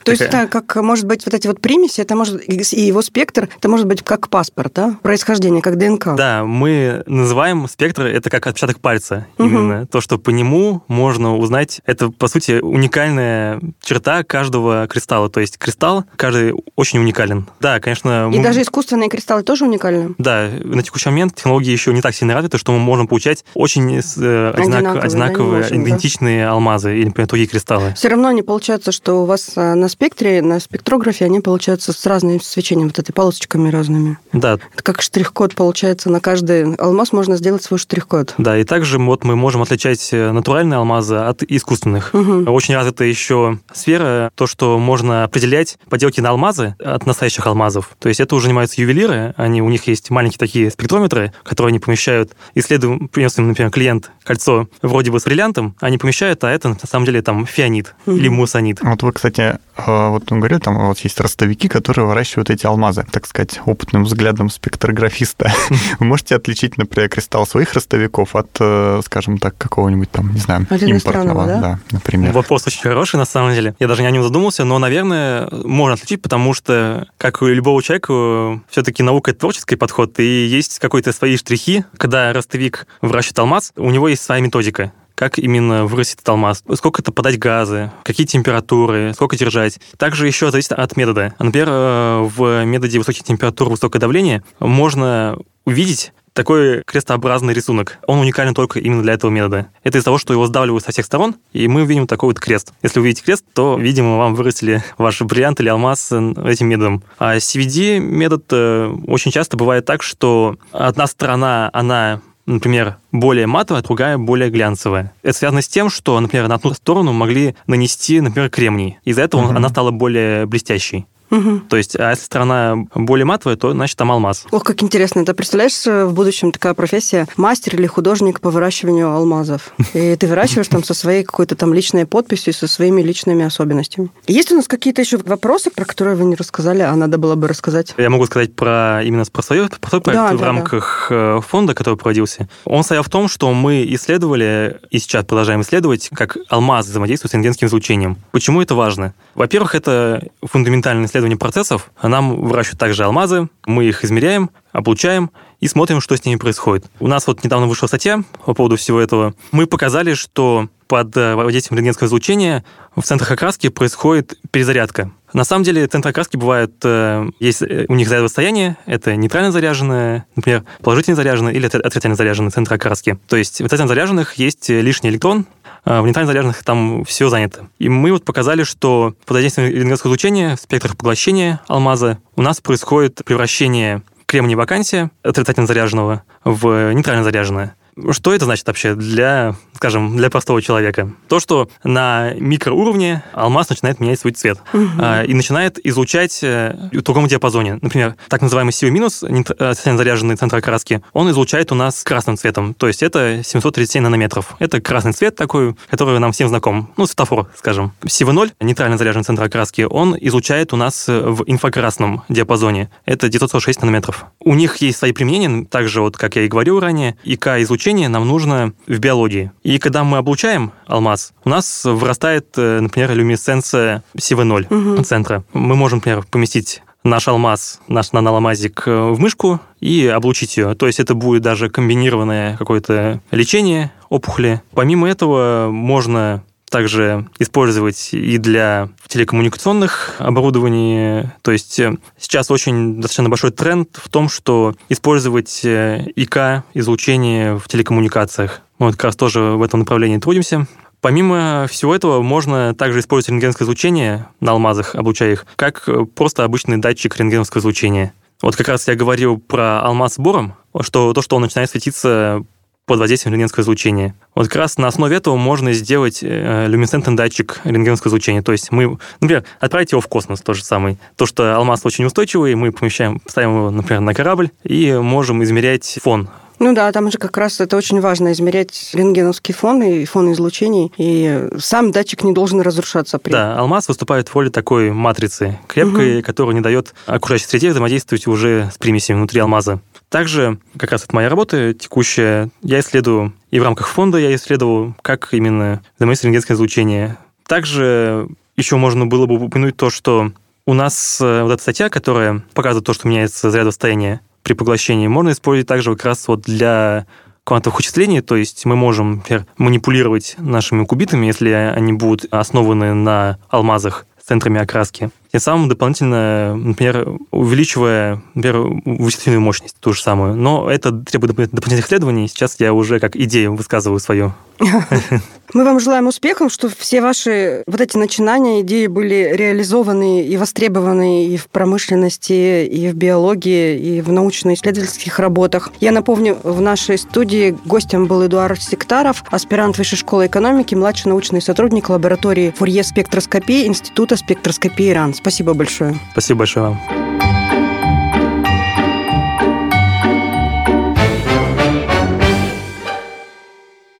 э, 0.00 0.04
то 0.04 0.10
есть 0.12 0.22
это 0.22 0.46
как, 0.46 0.76
может 0.76 1.06
быть, 1.06 1.24
вот 1.24 1.34
эти 1.34 1.46
вот 1.46 1.60
примеси, 1.60 2.00
это 2.00 2.16
может 2.16 2.42
и 2.48 2.80
его 2.80 3.02
спектр, 3.02 3.48
это 3.56 3.68
может 3.68 3.86
быть 3.86 4.02
как 4.02 4.28
паспорт, 4.28 4.72
да? 4.74 4.96
Происхождение, 5.02 5.62
как 5.62 5.76
ДНК. 5.76 6.16
Да, 6.16 6.44
мы 6.44 7.02
называем 7.06 7.68
спектр 7.68 8.06
это 8.06 8.30
как 8.30 8.46
отпечаток 8.46 8.80
пальца. 8.80 9.26
Угу. 9.38 9.48
Именно 9.48 9.86
то, 9.86 10.00
что 10.00 10.18
по 10.18 10.30
нему 10.30 10.82
можно 10.88 11.36
узнать, 11.36 11.80
это, 11.86 12.10
по 12.10 12.28
сути, 12.28 12.60
уникальная 12.60 13.60
черта 13.82 14.22
каждого 14.24 14.86
кристалла. 14.88 15.30
То 15.30 15.40
есть 15.40 15.58
кристалл 15.58 16.04
каждый 16.16 16.54
очень 16.76 16.98
уникален. 16.98 17.46
Да, 17.60 17.80
конечно... 17.80 18.30
И 18.32 18.38
мы... 18.38 18.42
даже 18.42 18.62
искусственные 18.62 19.08
кристаллы 19.08 19.42
тоже 19.42 19.64
уникальны? 19.64 20.14
Да, 20.18 20.48
на 20.62 20.82
текущий 20.82 21.08
момент 21.08 21.34
технологии 21.34 21.70
еще 21.70 21.92
не 21.92 22.00
так 22.00 22.14
сильно 22.14 22.34
развиты, 22.34 22.58
что 22.58 22.72
мы 22.72 22.78
можем 22.78 23.08
получать 23.08 23.44
очень 23.54 23.96
э, 23.96 24.50
одинаковые, 24.50 25.02
одинаковые 25.02 25.62
да, 25.64 25.76
идентичные 25.76 26.44
да. 26.44 26.52
алмазы 26.52 26.96
или, 26.96 27.06
например, 27.06 27.28
другие 27.28 27.48
кристаллы. 27.48 27.94
Все 27.94 28.08
равно 28.08 28.30
не 28.32 28.42
получается, 28.42 28.92
что 28.92 29.22
у 29.22 29.24
вас 29.24 29.52
э, 29.56 29.74
на 29.74 29.88
спектре, 29.90 30.40
на 30.40 30.58
спектрографе 30.60 31.26
они 31.26 31.40
получаются 31.40 31.92
с 31.92 32.06
разным 32.06 32.40
свечением, 32.40 32.88
вот 32.88 32.98
этой 32.98 33.12
полосочками 33.12 33.68
разными. 33.68 34.18
Да. 34.32 34.58
Это 34.72 34.82
как 34.82 35.02
штрих-код 35.02 35.54
получается. 35.54 36.08
На 36.08 36.20
каждый 36.20 36.74
алмаз 36.76 37.12
можно 37.12 37.36
сделать 37.36 37.62
свой 37.62 37.78
штрих-код. 37.78 38.34
Да, 38.38 38.56
и 38.56 38.64
также 38.64 38.98
вот 38.98 39.24
мы 39.24 39.36
можем 39.36 39.62
отличать 39.62 40.08
э, 40.12 40.32
натуральные 40.32 40.78
алмазы 40.78 41.16
от 41.16 41.42
искусственных. 41.42 42.14
Угу. 42.14 42.50
Очень 42.50 42.74
развита 42.74 43.04
еще 43.04 43.58
сфера, 43.72 44.30
то, 44.34 44.46
что 44.46 44.78
можно 44.78 45.24
определять 45.24 45.78
поделки 45.88 46.20
на 46.20 46.30
алмазы 46.30 46.74
от 46.78 47.06
настоящих 47.06 47.46
алмазов. 47.46 47.90
То 47.98 48.08
есть 48.08 48.20
это 48.20 48.34
уже 48.34 48.46
занимаются 48.46 48.80
ювелиры, 48.80 49.34
они, 49.36 49.62
у 49.62 49.68
них 49.68 49.86
есть 49.86 50.10
маленькие 50.10 50.38
такие 50.38 50.70
спектрометры, 50.70 51.32
которые 51.44 51.70
они 51.70 51.78
помещают, 51.78 52.32
исследуем, 52.54 53.08
принес 53.08 53.38
им, 53.38 53.48
например, 53.48 53.70
клиент 53.70 54.10
кольцо 54.24 54.68
вроде 54.82 55.10
бы 55.10 55.20
с 55.20 55.24
бриллиантом, 55.24 55.76
они 55.80 55.98
помещают, 55.98 56.42
а 56.44 56.50
это 56.50 56.68
на 56.68 56.76
самом 56.86 57.06
деле 57.06 57.22
там 57.22 57.46
фианит 57.46 57.94
угу. 58.06 58.16
или 58.16 58.28
мусонит. 58.28 58.78
Вот 58.82 59.02
вы, 59.02 59.12
кстати, 59.12 59.58
вот 59.86 60.30
он 60.32 60.40
говорил, 60.40 60.60
там 60.60 60.78
вот 60.78 60.98
есть 61.00 61.20
ростовики, 61.20 61.68
которые 61.68 62.06
выращивают 62.06 62.50
эти 62.50 62.66
алмазы, 62.66 63.06
так 63.10 63.26
сказать, 63.26 63.60
опытным 63.66 64.04
взглядом 64.04 64.50
спектрографиста. 64.50 65.52
Вы 65.98 66.06
можете 66.06 66.36
отличить, 66.36 66.78
например, 66.78 67.08
кристалл 67.08 67.46
своих 67.46 67.72
ростовиков 67.74 68.34
от, 68.36 68.48
э, 68.60 69.00
скажем 69.04 69.38
так, 69.38 69.56
какого-нибудь 69.56 70.10
там, 70.10 70.32
не 70.32 70.40
знаю, 70.40 70.66
импортного, 70.70 71.46
да? 71.46 71.60
да, 71.60 71.78
например. 71.90 72.32
Вопрос 72.32 72.66
очень 72.66 72.82
хороший, 72.82 73.16
на 73.16 73.24
самом 73.24 73.54
деле. 73.54 73.74
Я 73.78 73.88
даже 73.88 74.02
не 74.02 74.08
о 74.08 74.10
нем 74.10 74.22
задумался, 74.22 74.64
но, 74.64 74.78
наверное, 74.78 75.48
можно 75.50 75.94
отличить, 75.94 76.22
потому 76.22 76.54
что, 76.54 77.08
как 77.18 77.42
у 77.42 77.46
любого 77.46 77.82
человека, 77.82 78.60
все-таки 78.70 79.02
наука— 79.02 79.30
это 79.32 79.40
творческий 79.40 79.76
подход, 79.76 80.18
и 80.18 80.46
есть 80.46 80.78
какие-то 80.78 81.12
свои 81.12 81.36
штрихи. 81.36 81.84
Когда 81.96 82.32
ростовик 82.32 82.86
выращивает 83.02 83.38
алмаз, 83.38 83.72
у 83.76 83.90
него 83.90 84.08
есть 84.08 84.22
своя 84.22 84.40
методика 84.40 84.92
как 85.20 85.38
именно 85.38 85.84
вырастет 85.84 86.26
алмаз, 86.26 86.64
сколько 86.76 87.02
это 87.02 87.12
подать 87.12 87.38
газы, 87.38 87.92
какие 88.04 88.26
температуры, 88.26 89.12
сколько 89.12 89.36
держать. 89.36 89.78
Также 89.98 90.26
еще 90.26 90.50
зависит 90.50 90.72
от 90.72 90.96
метода. 90.96 91.34
Например, 91.38 91.68
э, 91.70 92.28
в 92.34 92.64
методе 92.64 92.96
высоких 92.96 93.22
температур, 93.24 93.68
высокое 93.68 94.00
давление 94.00 94.42
можно 94.60 95.36
увидеть 95.66 96.14
такой 96.32 96.82
крестообразный 96.86 97.52
рисунок. 97.52 97.98
Он 98.06 98.20
уникален 98.20 98.54
только 98.54 98.78
именно 98.78 99.02
для 99.02 99.12
этого 99.12 99.30
метода. 99.30 99.66
Это 99.84 99.98
из-за 99.98 100.06
того, 100.06 100.16
что 100.16 100.32
его 100.32 100.46
сдавливают 100.46 100.84
со 100.84 100.90
всех 100.90 101.04
сторон, 101.04 101.36
и 101.52 101.68
мы 101.68 101.84
видим 101.84 102.06
такой 102.06 102.30
вот 102.30 102.40
крест. 102.40 102.72
Если 102.82 102.98
вы 102.98 103.08
видите 103.08 103.22
крест, 103.22 103.44
то, 103.52 103.76
видимо, 103.78 104.16
вам 104.16 104.34
вырастили 104.34 104.82
ваш 104.96 105.20
бриллиант 105.20 105.60
или 105.60 105.68
алмаз 105.68 106.06
этим 106.12 106.68
методом. 106.68 107.02
А 107.18 107.36
CVD 107.36 107.98
метод 107.98 108.44
э, 108.52 108.90
очень 109.06 109.32
часто 109.32 109.58
бывает 109.58 109.84
так, 109.84 110.02
что 110.02 110.56
одна 110.72 111.06
сторона, 111.06 111.68
она 111.74 112.22
например, 112.54 112.96
более 113.12 113.46
матовая, 113.46 113.82
другая 113.82 114.18
более 114.18 114.50
глянцевая. 114.50 115.12
Это 115.22 115.36
связано 115.36 115.62
с 115.62 115.68
тем, 115.68 115.90
что, 115.90 116.18
например, 116.20 116.48
на 116.48 116.56
одну 116.56 116.74
сторону 116.74 117.12
могли 117.12 117.54
нанести, 117.66 118.20
например, 118.20 118.50
кремний. 118.50 118.98
Из-за 119.04 119.22
этого 119.22 119.42
угу. 119.42 119.50
она 119.50 119.68
стала 119.68 119.90
более 119.90 120.46
блестящей. 120.46 121.06
Угу. 121.30 121.60
То 121.68 121.76
есть, 121.76 121.96
а 121.98 122.10
если 122.10 122.24
страна 122.24 122.76
более 122.94 123.24
матовая, 123.24 123.56
то, 123.56 123.72
значит, 123.72 123.96
там 123.96 124.10
алмаз. 124.10 124.46
Ох, 124.50 124.64
как 124.64 124.82
интересно. 124.82 125.24
Ты 125.24 125.34
представляешь, 125.34 125.86
э, 125.86 126.04
в 126.04 126.12
будущем 126.12 126.52
такая 126.52 126.74
профессия 126.74 127.26
мастер 127.36 127.76
или 127.76 127.86
художник 127.86 128.40
по 128.40 128.50
выращиванию 128.50 129.10
алмазов. 129.10 129.72
И 129.94 130.16
ты 130.16 130.26
выращиваешь 130.26 130.68
там 130.68 130.84
со 130.84 130.94
своей 130.94 131.24
какой-то 131.24 131.54
там 131.56 131.72
личной 131.74 132.06
подписью, 132.06 132.52
со 132.52 132.66
своими 132.66 133.02
личными 133.02 133.44
особенностями. 133.44 134.10
Есть 134.26 134.52
у 134.52 134.56
нас 134.56 134.68
какие-то 134.68 135.02
еще 135.02 135.18
вопросы, 135.18 135.70
про 135.70 135.84
которые 135.84 136.16
вы 136.16 136.24
не 136.24 136.34
рассказали, 136.36 136.82
а 136.82 136.94
надо 136.96 137.18
было 137.18 137.34
бы 137.34 137.48
рассказать? 137.48 137.94
Я 137.96 138.10
могу 138.10 138.26
сказать 138.26 138.54
про 138.54 139.02
именно 139.02 139.24
про 139.30 139.42
свой, 139.42 139.68
про 139.68 139.88
свой 139.88 140.00
проект 140.00 140.22
да, 140.22 140.32
в 140.32 140.38
да, 140.38 140.46
рамках 140.46 141.06
да. 141.10 141.38
Э, 141.38 141.40
фонда, 141.46 141.74
который 141.74 141.96
проводился. 141.96 142.48
Он 142.64 142.82
стоял 142.82 143.02
в 143.02 143.08
том, 143.08 143.28
что 143.28 143.52
мы 143.52 143.84
исследовали, 143.94 144.80
и 144.90 144.98
сейчас 144.98 145.24
продолжаем 145.24 145.62
исследовать, 145.62 146.08
как 146.12 146.36
алмаз 146.48 146.86
взаимодействует 146.86 147.30
с 147.30 147.34
рентгенским 147.34 147.68
излучением. 147.68 148.16
Почему 148.32 148.62
это 148.62 148.74
важно? 148.74 149.14
Во-первых, 149.34 149.74
это 149.74 150.22
фундаментальное 150.42 151.06
исследование 151.06 151.19
исследовании 151.20 151.36
процессов 151.36 151.90
нам 152.02 152.42
выращивают 152.42 152.80
также 152.80 153.04
алмазы, 153.04 153.48
мы 153.66 153.84
их 153.84 154.04
измеряем, 154.04 154.50
облучаем 154.72 155.30
и 155.60 155.68
смотрим, 155.68 156.00
что 156.00 156.16
с 156.16 156.24
ними 156.24 156.38
происходит. 156.38 156.86
У 156.98 157.06
нас 157.06 157.26
вот 157.26 157.44
недавно 157.44 157.66
вышла 157.66 157.86
статья 157.86 158.22
по 158.44 158.54
поводу 158.54 158.76
всего 158.76 159.00
этого. 159.00 159.34
Мы 159.52 159.66
показали, 159.66 160.14
что 160.14 160.68
под 160.88 161.16
э, 161.16 161.36
воздействием 161.36 161.78
рентгенского 161.78 162.08
излучения 162.08 162.64
в 162.96 163.02
центрах 163.02 163.30
окраски 163.30 163.68
происходит 163.68 164.36
перезарядка. 164.50 165.12
На 165.32 165.44
самом 165.44 165.62
деле 165.62 165.86
центры 165.86 166.10
окраски 166.10 166.36
бывают, 166.36 166.72
э, 166.82 167.30
есть 167.38 167.62
э, 167.62 167.86
у 167.88 167.94
них 167.94 168.08
зарядное 168.08 168.28
состояние, 168.28 168.76
это 168.86 169.14
нейтрально 169.14 169.52
заряженное, 169.52 170.26
например, 170.34 170.64
положительно 170.82 171.14
заряженное 171.14 171.52
или 171.52 171.66
отрицательно 171.66 172.16
заряженное 172.16 172.50
центры 172.50 172.74
окраски. 172.74 173.18
То 173.28 173.36
есть 173.36 173.58
в 173.58 173.64
отрицательно 173.66 173.88
заряженных 173.88 174.34
есть 174.34 174.68
лишний 174.68 175.10
электрон, 175.10 175.46
в 175.84 176.04
нейтрально 176.04 176.26
заряженных 176.26 176.62
там 176.62 177.04
все 177.04 177.28
занято. 177.28 177.68
И 177.78 177.88
мы 177.88 178.12
вот 178.12 178.24
показали, 178.24 178.62
что 178.62 179.14
под 179.24 179.36
воздействием 179.36 179.70
рентгенского 179.70 180.10
излучения 180.10 180.56
в 180.56 180.60
спектрах 180.60 180.96
поглощения 180.96 181.60
алмаза 181.68 182.18
у 182.36 182.42
нас 182.42 182.60
происходит 182.60 183.22
превращение 183.24 184.02
кремния 184.26 184.56
вакансия 184.56 185.10
отрицательно 185.22 185.66
заряженного 185.66 186.22
в 186.44 186.92
нейтрально 186.92 187.24
заряженное. 187.24 187.74
Что 188.10 188.32
это 188.32 188.44
значит 188.44 188.66
вообще 188.66 188.94
для, 188.94 189.54
скажем, 189.74 190.16
для 190.16 190.30
простого 190.30 190.62
человека? 190.62 191.12
То, 191.28 191.40
что 191.40 191.68
на 191.84 192.32
микроуровне 192.34 193.22
алмаз 193.32 193.68
начинает 193.68 194.00
менять 194.00 194.20
свой 194.20 194.32
цвет 194.32 194.58
угу. 194.72 194.84
и 195.26 195.34
начинает 195.34 195.78
излучать 195.84 196.40
э, 196.42 196.76
в 196.92 197.02
другом 197.02 197.26
диапазоне. 197.26 197.78
Например, 197.82 198.16
так 198.28 198.42
называемый 198.42 198.72
SIO 198.72 198.90
минус, 198.90 199.24
социально 199.58 199.98
заряженный 199.98 200.36
центр 200.36 200.56
окраски, 200.56 201.02
он 201.12 201.30
излучает 201.30 201.72
у 201.72 201.74
нас 201.74 202.02
красным 202.04 202.36
цветом. 202.36 202.74
То 202.74 202.86
есть 202.86 203.02
это 203.02 203.42
737 203.44 204.02
нанометров. 204.02 204.54
Это 204.58 204.80
красный 204.80 205.12
цвет 205.12 205.36
такой, 205.36 205.74
который 205.90 206.18
нам 206.18 206.32
всем 206.32 206.48
знаком. 206.48 206.92
Ну, 206.96 207.06
светофор, 207.06 207.48
скажем. 207.56 207.92
SIO0, 208.02 208.52
нейтрально 208.60 208.98
заряженный 208.98 209.24
центр 209.24 209.42
окраски, 209.42 209.82
он 209.82 210.16
излучает 210.20 210.72
у 210.72 210.76
нас 210.76 211.06
в 211.08 211.44
инфракрасном 211.46 212.22
диапазоне. 212.28 212.90
Это 213.04 213.28
946 213.28 213.82
нанометров. 213.82 214.26
У 214.40 214.54
них 214.54 214.76
есть 214.78 214.98
свои 214.98 215.12
применения, 215.12 215.64
также, 215.64 216.00
вот, 216.00 216.16
как 216.16 216.36
я 216.36 216.42
и 216.42 216.48
говорил 216.48 216.80
ранее, 216.80 217.16
ИК 217.24 217.48
излучает 217.58 217.79
излучение 217.80 218.08
нам 218.10 218.28
нужно 218.28 218.74
в 218.86 218.98
биологии. 218.98 219.52
И 219.62 219.78
когда 219.78 220.04
мы 220.04 220.18
облучаем 220.18 220.72
алмаз, 220.86 221.32
у 221.44 221.48
нас 221.48 221.84
вырастает, 221.84 222.48
э, 222.58 222.80
например, 222.80 223.12
люминесценция 223.14 224.02
CV0 224.18 224.66
угу. 224.68 225.02
центра. 225.02 225.44
Мы 225.54 225.76
можем, 225.76 225.98
например, 225.98 226.24
поместить 226.30 226.82
наш 227.04 227.26
алмаз, 227.28 227.80
наш 227.88 228.12
наноалмазик 228.12 228.82
э, 228.86 229.10
в 229.12 229.18
мышку 229.18 229.60
и 229.80 230.06
облучить 230.06 230.58
ее. 230.58 230.74
То 230.74 230.86
есть 230.86 231.00
это 231.00 231.14
будет 231.14 231.40
даже 231.40 231.70
комбинированное 231.70 232.58
какое-то 232.58 233.20
лечение 233.30 233.90
опухоли. 234.10 234.60
Помимо 234.74 235.08
этого 235.08 235.70
можно 235.70 236.42
также 236.70 237.28
использовать 237.38 238.10
и 238.12 238.38
для 238.38 238.88
телекоммуникационных 239.08 240.14
оборудований. 240.18 241.28
То 241.42 241.50
есть 241.50 241.78
э, 241.78 241.96
сейчас 242.18 242.50
очень 242.50 242.96
достаточно 242.96 243.28
большой 243.28 243.50
тренд 243.50 243.88
в 244.02 244.08
том, 244.08 244.28
что 244.28 244.74
использовать 244.88 245.64
э, 245.64 246.06
ИК, 246.16 246.64
излучение 246.74 247.58
в 247.58 247.68
телекоммуникациях. 247.68 248.62
Мы 248.78 248.86
вот 248.86 248.96
как 248.96 249.04
раз 249.04 249.16
тоже 249.16 249.40
в 249.40 249.62
этом 249.62 249.80
направлении 249.80 250.18
трудимся. 250.18 250.66
Помимо 251.00 251.66
всего 251.68 251.94
этого, 251.94 252.22
можно 252.22 252.74
также 252.74 253.00
использовать 253.00 253.30
рентгеновское 253.30 253.64
излучение 253.66 254.28
на 254.40 254.52
алмазах, 254.52 254.94
облучая 254.94 255.32
их, 255.32 255.46
как 255.56 255.88
просто 256.14 256.44
обычный 256.44 256.76
датчик 256.76 257.16
рентгеновского 257.16 257.60
излучения. 257.60 258.12
Вот 258.42 258.56
как 258.56 258.68
раз 258.68 258.88
я 258.88 258.94
говорил 258.94 259.38
про 259.38 259.80
алмаз 259.80 260.14
с 260.14 260.18
бором, 260.18 260.54
что 260.80 261.12
то, 261.12 261.20
что 261.20 261.36
он 261.36 261.42
начинает 261.42 261.70
светиться 261.70 262.42
под 262.90 262.98
воздействием 262.98 263.34
рентгеновского 263.34 263.62
излучения. 263.62 264.16
Вот 264.34 264.48
как 264.48 264.56
раз 264.56 264.76
на 264.76 264.88
основе 264.88 265.16
этого 265.16 265.36
можно 265.36 265.72
сделать 265.72 266.24
э, 266.24 266.66
люминесцентный 266.66 267.14
датчик 267.14 267.60
рентгеновского 267.62 268.10
излучения. 268.10 268.42
То 268.42 268.50
есть 268.50 268.72
мы, 268.72 268.98
например, 269.20 269.44
отправить 269.60 269.92
его 269.92 270.00
в 270.00 270.08
космос, 270.08 270.40
то 270.40 270.54
же 270.54 270.64
самое. 270.64 270.98
То, 271.14 271.24
что 271.24 271.54
алмаз 271.54 271.82
очень 271.84 272.04
устойчивый, 272.04 272.56
мы 272.56 272.72
помещаем, 272.72 273.22
ставим 273.28 273.58
его, 273.58 273.70
например, 273.70 274.00
на 274.00 274.12
корабль 274.12 274.50
и 274.64 274.92
можем 274.94 275.44
измерять 275.44 276.00
фон 276.02 276.28
ну 276.60 276.74
да, 276.74 276.92
там 276.92 277.10
же 277.10 277.16
как 277.16 277.38
раз 277.38 277.58
это 277.60 277.74
очень 277.74 278.02
важно, 278.02 278.32
измерять 278.32 278.90
рентгеновский 278.92 279.54
фон 279.54 279.82
и 279.82 280.04
фон 280.04 280.30
излучений, 280.32 280.92
и 280.98 281.48
сам 281.58 281.90
датчик 281.90 282.22
не 282.22 282.34
должен 282.34 282.60
разрушаться. 282.60 283.18
При... 283.18 283.32
Да, 283.32 283.56
алмаз 283.56 283.88
выступает 283.88 284.28
в 284.28 284.34
роли 284.34 284.50
такой 284.50 284.90
матрицы, 284.90 285.58
крепкой, 285.68 286.18
угу. 286.18 286.26
которая 286.26 286.54
не 286.54 286.60
дает 286.60 286.92
окружающей 287.06 287.46
среде 287.46 287.70
взаимодействовать 287.70 288.26
уже 288.26 288.68
с 288.74 288.76
примесями 288.76 289.16
внутри 289.16 289.40
алмаза. 289.40 289.80
Также, 290.10 290.58
как 290.76 290.90
раз 290.90 291.04
это 291.04 291.14
моя 291.14 291.28
работа 291.28 291.72
текущая, 291.72 292.50
я 292.62 292.80
исследую, 292.80 293.32
и 293.52 293.60
в 293.60 293.62
рамках 293.62 293.86
фонда 293.88 294.18
я 294.18 294.34
исследовал, 294.34 294.94
как 295.02 295.32
именно 295.32 295.82
взаимодействует 295.96 296.32
рентгенское 296.32 296.56
излучение. 296.56 297.16
Также 297.46 298.28
еще 298.56 298.76
можно 298.76 299.06
было 299.06 299.26
бы 299.26 299.36
упомянуть 299.36 299.76
то, 299.76 299.88
что 299.88 300.32
у 300.66 300.74
нас 300.74 301.20
э, 301.20 301.42
вот 301.42 301.52
эта 301.52 301.62
статья, 301.62 301.88
которая 301.88 302.42
показывает 302.54 302.84
то, 302.84 302.92
что 302.92 303.06
меняется 303.06 303.50
заряд 303.52 303.68
состояния 303.68 304.20
при 304.42 304.54
поглощении, 304.54 305.06
можно 305.06 305.30
использовать 305.30 305.68
также 305.68 305.94
как 305.94 306.04
раз 306.04 306.26
вот 306.26 306.42
для 306.42 307.06
квантовых 307.44 307.78
вычислений, 307.78 308.20
то 308.20 308.34
есть 308.36 308.64
мы 308.64 308.74
можем, 308.74 309.16
например, 309.16 309.46
манипулировать 309.58 310.34
нашими 310.38 310.84
кубитами, 310.84 311.26
если 311.26 311.50
они 311.50 311.92
будут 311.92 312.26
основаны 312.32 312.94
на 312.94 313.38
алмазах 313.48 314.06
с 314.20 314.26
центрами 314.26 314.60
окраски. 314.60 315.10
Тем 315.32 315.40
самым 315.40 315.68
дополнительно, 315.68 316.56
например, 316.56 317.08
увеличивая, 317.30 318.22
например, 318.34 318.80
вычислительную 318.84 319.40
мощность, 319.40 319.76
ту 319.78 319.92
же 319.92 320.02
самую. 320.02 320.34
Но 320.34 320.68
это 320.68 320.92
требует 320.92 321.50
дополнительных 321.50 321.86
исследований. 321.86 322.26
Сейчас 322.28 322.56
я 322.58 322.72
уже 322.72 322.98
как 322.98 323.14
идею 323.14 323.54
высказываю 323.54 324.00
свою. 324.00 324.34
Мы 325.52 325.64
вам 325.64 325.80
желаем 325.80 326.06
успехов, 326.06 326.52
чтобы 326.52 326.74
все 326.78 327.00
ваши 327.00 327.64
вот 327.66 327.80
эти 327.80 327.96
начинания, 327.96 328.60
идеи 328.60 328.86
были 328.86 329.32
реализованы 329.34 330.22
и 330.24 330.36
востребованы 330.36 331.26
и 331.26 331.36
в 331.36 331.48
промышленности, 331.48 332.66
и 332.66 332.88
в 332.88 332.94
биологии, 332.94 333.78
и 333.78 334.00
в 334.00 334.12
научно-исследовательских 334.12 335.18
работах. 335.18 335.72
Я 335.80 335.90
напомню, 335.90 336.38
в 336.44 336.60
нашей 336.60 336.98
студии 336.98 337.56
гостем 337.64 338.06
был 338.06 338.24
Эдуард 338.26 338.62
Сектаров, 338.62 339.24
аспирант 339.30 339.76
Высшей 339.78 339.98
школы 339.98 340.26
экономики, 340.26 340.74
младший 340.74 341.08
научный 341.08 341.42
сотрудник 341.42 341.88
лаборатории 341.88 342.54
Фурье 342.56 342.84
спектроскопии 342.84 343.66
Института 343.66 344.16
спектроскопии 344.16 344.92
РАН. 344.92 345.14
Спасибо 345.20 345.54
большое. 345.54 345.94
Спасибо 346.12 346.38
большое 346.38 346.66
вам. 346.66 347.09